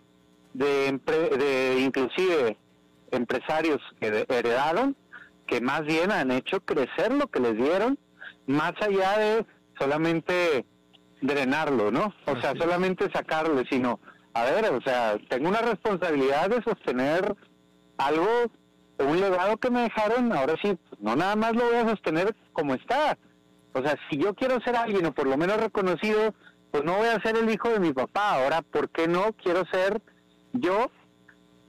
[0.54, 0.98] de,
[1.38, 2.56] de inclusive
[3.16, 4.96] empresarios que heredaron,
[5.46, 7.98] que más bien han hecho crecer lo que les dieron,
[8.46, 9.46] más allá de
[9.78, 10.64] solamente
[11.20, 12.14] drenarlo, ¿no?
[12.26, 14.00] O sea, solamente sacarlo, sino,
[14.34, 17.34] a ver, o sea, tengo una responsabilidad de sostener
[17.98, 18.28] algo,
[18.98, 22.74] un legado que me dejaron, ahora sí, no nada más lo voy a sostener como
[22.74, 23.18] está.
[23.72, 26.34] O sea, si yo quiero ser alguien o por lo menos reconocido,
[26.70, 28.34] pues no voy a ser el hijo de mi papá.
[28.34, 30.00] Ahora, ¿por qué no quiero ser
[30.52, 30.90] yo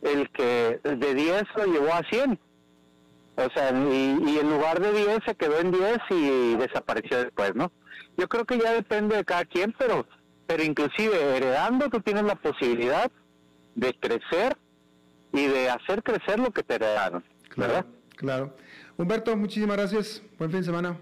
[0.01, 2.39] el que de 10 lo llevó a 100?
[3.35, 7.53] O sea, y, y en lugar de 10 se quedó en 10 y desapareció después,
[7.55, 7.71] ¿no?
[8.17, 10.07] Yo creo que ya depende de cada quien, pero,
[10.47, 13.11] pero inclusive heredando tú tienes la posibilidad
[13.75, 14.57] de crecer
[15.33, 17.23] y de hacer crecer lo que te heredaron,
[17.55, 17.85] ¿verdad?
[18.15, 18.55] Claro.
[18.97, 20.23] Humberto, muchísimas gracias.
[20.39, 20.97] Buen fin de semana.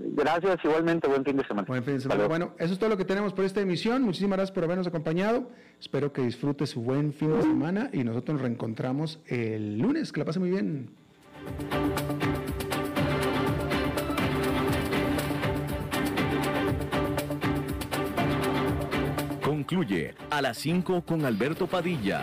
[0.00, 1.66] Gracias, igualmente, buen fin de semana.
[1.66, 2.28] Buen fin de semana.
[2.28, 4.02] Bueno, eso es todo lo que tenemos por esta emisión.
[4.02, 5.50] Muchísimas gracias por habernos acompañado.
[5.80, 10.12] Espero que disfrute su buen fin de semana y nosotros nos reencontramos el lunes.
[10.12, 10.90] Que la pase muy bien.
[19.42, 22.22] Concluye a las 5 con Alberto Padilla.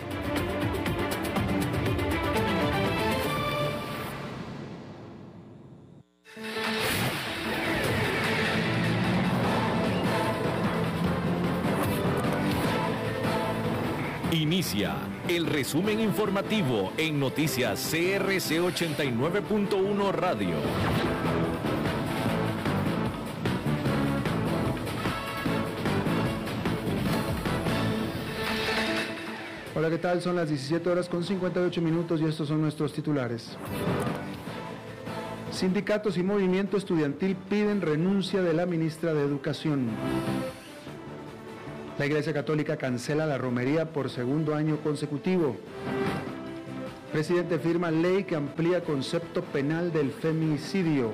[14.51, 14.97] Inicia
[15.29, 20.55] el resumen informativo en noticias CRC 89.1 Radio.
[29.73, 30.21] Hola, ¿qué tal?
[30.21, 33.57] Son las 17 horas con 58 minutos y estos son nuestros titulares.
[35.51, 39.91] Sindicatos y movimiento estudiantil piden renuncia de la ministra de Educación.
[42.01, 45.55] La Iglesia Católica cancela la romería por segundo año consecutivo.
[47.11, 51.11] Presidente firma ley que amplía concepto penal del femicidio.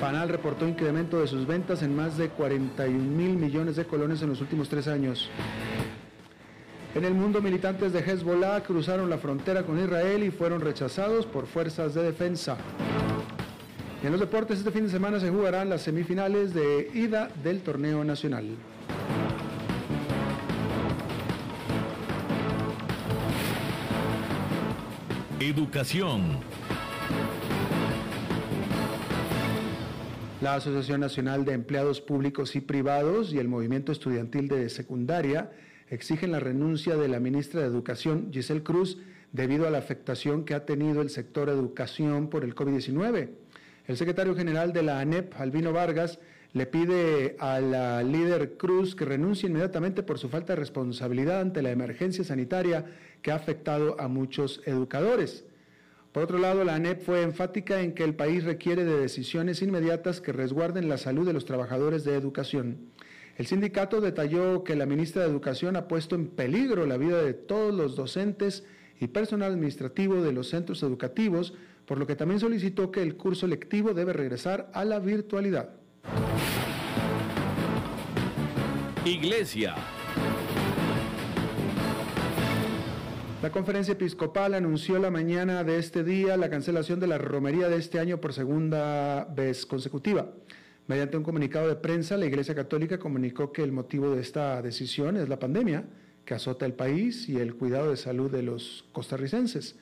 [0.00, 4.30] Fanal reportó incremento de sus ventas en más de 41 mil millones de colones en
[4.30, 5.28] los últimos tres años.
[6.94, 11.46] En el mundo, militantes de Hezbollah cruzaron la frontera con Israel y fueron rechazados por
[11.46, 12.56] fuerzas de defensa.
[14.02, 18.02] en los deportes, este fin de semana se jugarán las semifinales de ida del torneo
[18.02, 18.46] nacional.
[25.48, 26.40] Educación.
[30.40, 35.52] La Asociación Nacional de Empleados Públicos y Privados y el Movimiento Estudiantil de Secundaria
[35.88, 38.98] exigen la renuncia de la ministra de Educación, Giselle Cruz,
[39.30, 43.28] debido a la afectación que ha tenido el sector educación por el COVID-19.
[43.86, 46.18] El secretario general de la ANEP, Albino Vargas,
[46.52, 51.62] le pide a la líder Cruz que renuncie inmediatamente por su falta de responsabilidad ante
[51.62, 52.86] la emergencia sanitaria
[53.22, 55.44] que ha afectado a muchos educadores.
[56.12, 60.22] Por otro lado, la ANEP fue enfática en que el país requiere de decisiones inmediatas
[60.22, 62.78] que resguarden la salud de los trabajadores de educación.
[63.36, 67.34] El sindicato detalló que la ministra de Educación ha puesto en peligro la vida de
[67.34, 68.64] todos los docentes
[68.98, 71.52] y personal administrativo de los centros educativos,
[71.84, 75.68] por lo que también solicitó que el curso lectivo debe regresar a la virtualidad.
[79.04, 79.74] Iglesia.
[83.42, 87.76] La conferencia episcopal anunció la mañana de este día la cancelación de la romería de
[87.76, 90.32] este año por segunda vez consecutiva.
[90.88, 95.16] Mediante un comunicado de prensa, la Iglesia Católica comunicó que el motivo de esta decisión
[95.16, 95.84] es la pandemia
[96.24, 99.76] que azota el país y el cuidado de salud de los costarricenses.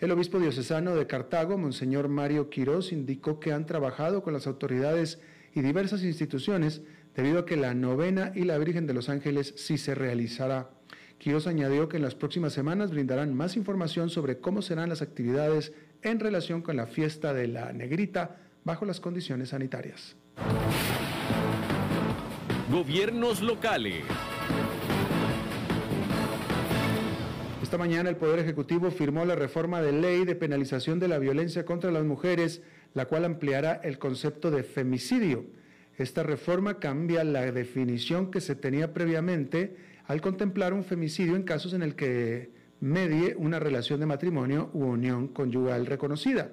[0.00, 5.20] El obispo diocesano de Cartago, Monseñor Mario Quirós, indicó que han trabajado con las autoridades
[5.56, 6.82] y diversas instituciones
[7.14, 10.70] debido a que la novena y la Virgen de los Ángeles sí se realizará.
[11.16, 15.72] Quirós añadió que en las próximas semanas brindarán más información sobre cómo serán las actividades
[16.02, 20.14] en relación con la fiesta de la negrita bajo las condiciones sanitarias.
[22.70, 24.04] Gobiernos locales.
[27.62, 31.64] Esta mañana el Poder Ejecutivo firmó la reforma de ley de penalización de la violencia
[31.64, 32.62] contra las mujeres,
[32.96, 35.44] la cual ampliará el concepto de femicidio.
[35.98, 39.76] Esta reforma cambia la definición que se tenía previamente
[40.06, 44.84] al contemplar un femicidio en casos en el que medie una relación de matrimonio u
[44.84, 46.50] unión conyugal reconocida.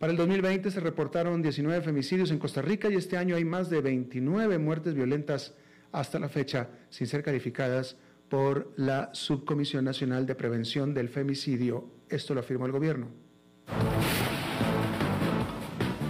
[0.00, 3.70] Para el 2020 se reportaron 19 femicidios en Costa Rica y este año hay más
[3.70, 5.54] de 29 muertes violentas
[5.92, 7.96] hasta la fecha sin ser calificadas
[8.28, 11.88] por la Subcomisión Nacional de Prevención del Femicidio.
[12.08, 13.06] Esto lo afirmó el gobierno.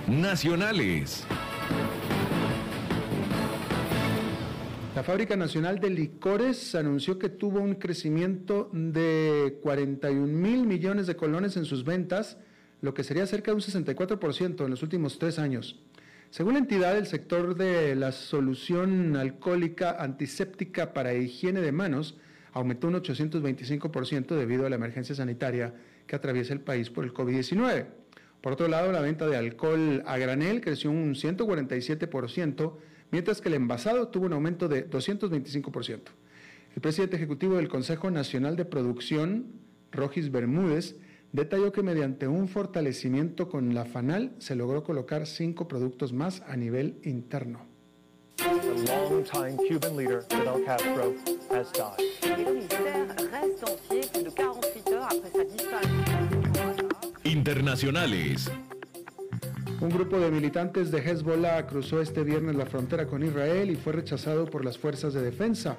[0.09, 1.26] Nacionales.
[4.94, 11.16] La Fábrica Nacional de Licores anunció que tuvo un crecimiento de 41 mil millones de
[11.16, 12.38] colones en sus ventas,
[12.82, 15.80] lo que sería cerca de un 64% en los últimos tres años.
[16.30, 22.16] Según la entidad, el sector de la solución alcohólica antiséptica para higiene de manos
[22.52, 25.74] aumentó un 825% debido a la emergencia sanitaria
[26.07, 28.05] que atraviesa el país por el COVID-19.
[28.47, 32.74] Por otro lado, la venta de alcohol a granel creció un 147%,
[33.11, 36.03] mientras que el envasado tuvo un aumento de 225%.
[36.76, 39.47] El presidente ejecutivo del Consejo Nacional de Producción,
[39.90, 40.94] Rogis Bermúdez,
[41.32, 46.57] detalló que mediante un fortalecimiento con la FANAL se logró colocar cinco productos más a
[46.57, 47.66] nivel interno.
[57.47, 58.51] Internacionales.
[59.80, 63.92] Un grupo de militantes de Hezbollah cruzó este viernes la frontera con Israel y fue
[63.92, 65.76] rechazado por las fuerzas de defensa.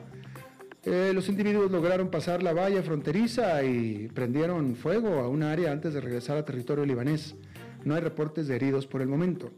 [0.85, 5.93] Eh, los individuos lograron pasar la valla fronteriza y prendieron fuego a un área antes
[5.93, 7.35] de regresar a territorio libanés.
[7.83, 9.51] No hay reportes de heridos por el momento.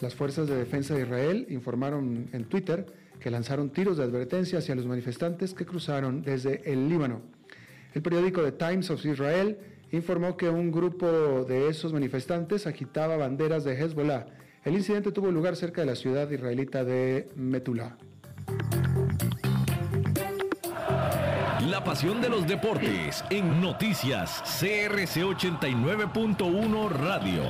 [0.00, 2.86] Las fuerzas de defensa de Israel informaron en Twitter
[3.20, 7.20] que lanzaron tiros de advertencia hacia los manifestantes que cruzaron desde el Líbano.
[7.92, 9.58] El periódico The Times of Israel
[9.92, 14.26] informó que un grupo de esos manifestantes agitaba banderas de Hezbollah.
[14.64, 17.96] El incidente tuvo lugar cerca de la ciudad israelita de Metula.
[21.68, 27.42] La pasión de los deportes en noticias CRC 89.1 Radio.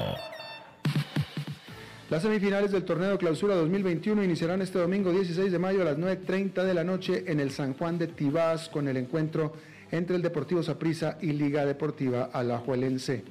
[2.11, 6.65] Las semifinales del torneo Clausura 2021 iniciarán este domingo 16 de mayo a las 9.30
[6.65, 9.53] de la noche en el San Juan de Tibás con el encuentro
[9.91, 13.25] entre el Deportivo Saprissa y Liga Deportiva Alajuelense.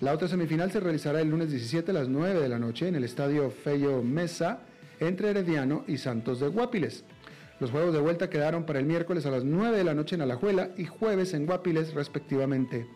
[0.00, 2.94] La otra semifinal se realizará el lunes 17 a las 9 de la noche en
[2.94, 4.60] el Estadio Fello Mesa
[5.00, 7.04] entre Herediano y Santos de Guapiles.
[7.60, 10.22] Los juegos de vuelta quedaron para el miércoles a las 9 de la noche en
[10.22, 12.86] Alajuela y jueves en Guapiles respectivamente.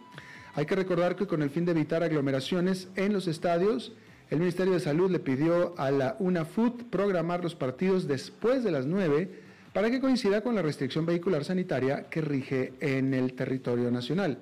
[0.55, 3.93] Hay que recordar que con el fin de evitar aglomeraciones en los estadios,
[4.31, 8.86] el Ministerio de Salud le pidió a la UNAFUT programar los partidos después de las
[8.86, 9.41] 9
[9.73, 14.39] para que coincida con la restricción vehicular sanitaria que rige en el territorio nacional.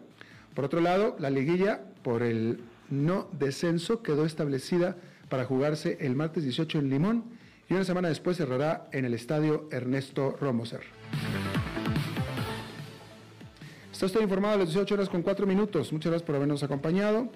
[0.55, 4.97] Por otro lado, la liguilla por el no descenso quedó establecida
[5.29, 7.25] para jugarse el martes 18 en Limón
[7.69, 10.81] y una semana después cerrará en el estadio Ernesto Romoser.
[13.93, 15.93] Está usted informado a las 18 horas con 4 minutos.
[15.93, 17.31] Muchas gracias por habernos acompañado.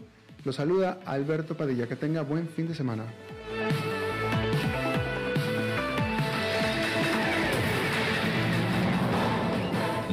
[0.45, 1.87] Lo saluda Alberto Padilla.
[1.87, 3.05] Que tenga buen fin de semana.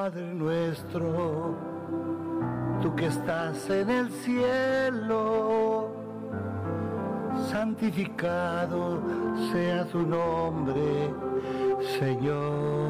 [0.00, 1.56] Padre nuestro,
[2.80, 5.90] tú que estás en el cielo,
[7.50, 9.02] santificado
[9.50, 11.12] sea tu nombre,
[11.98, 12.87] Señor.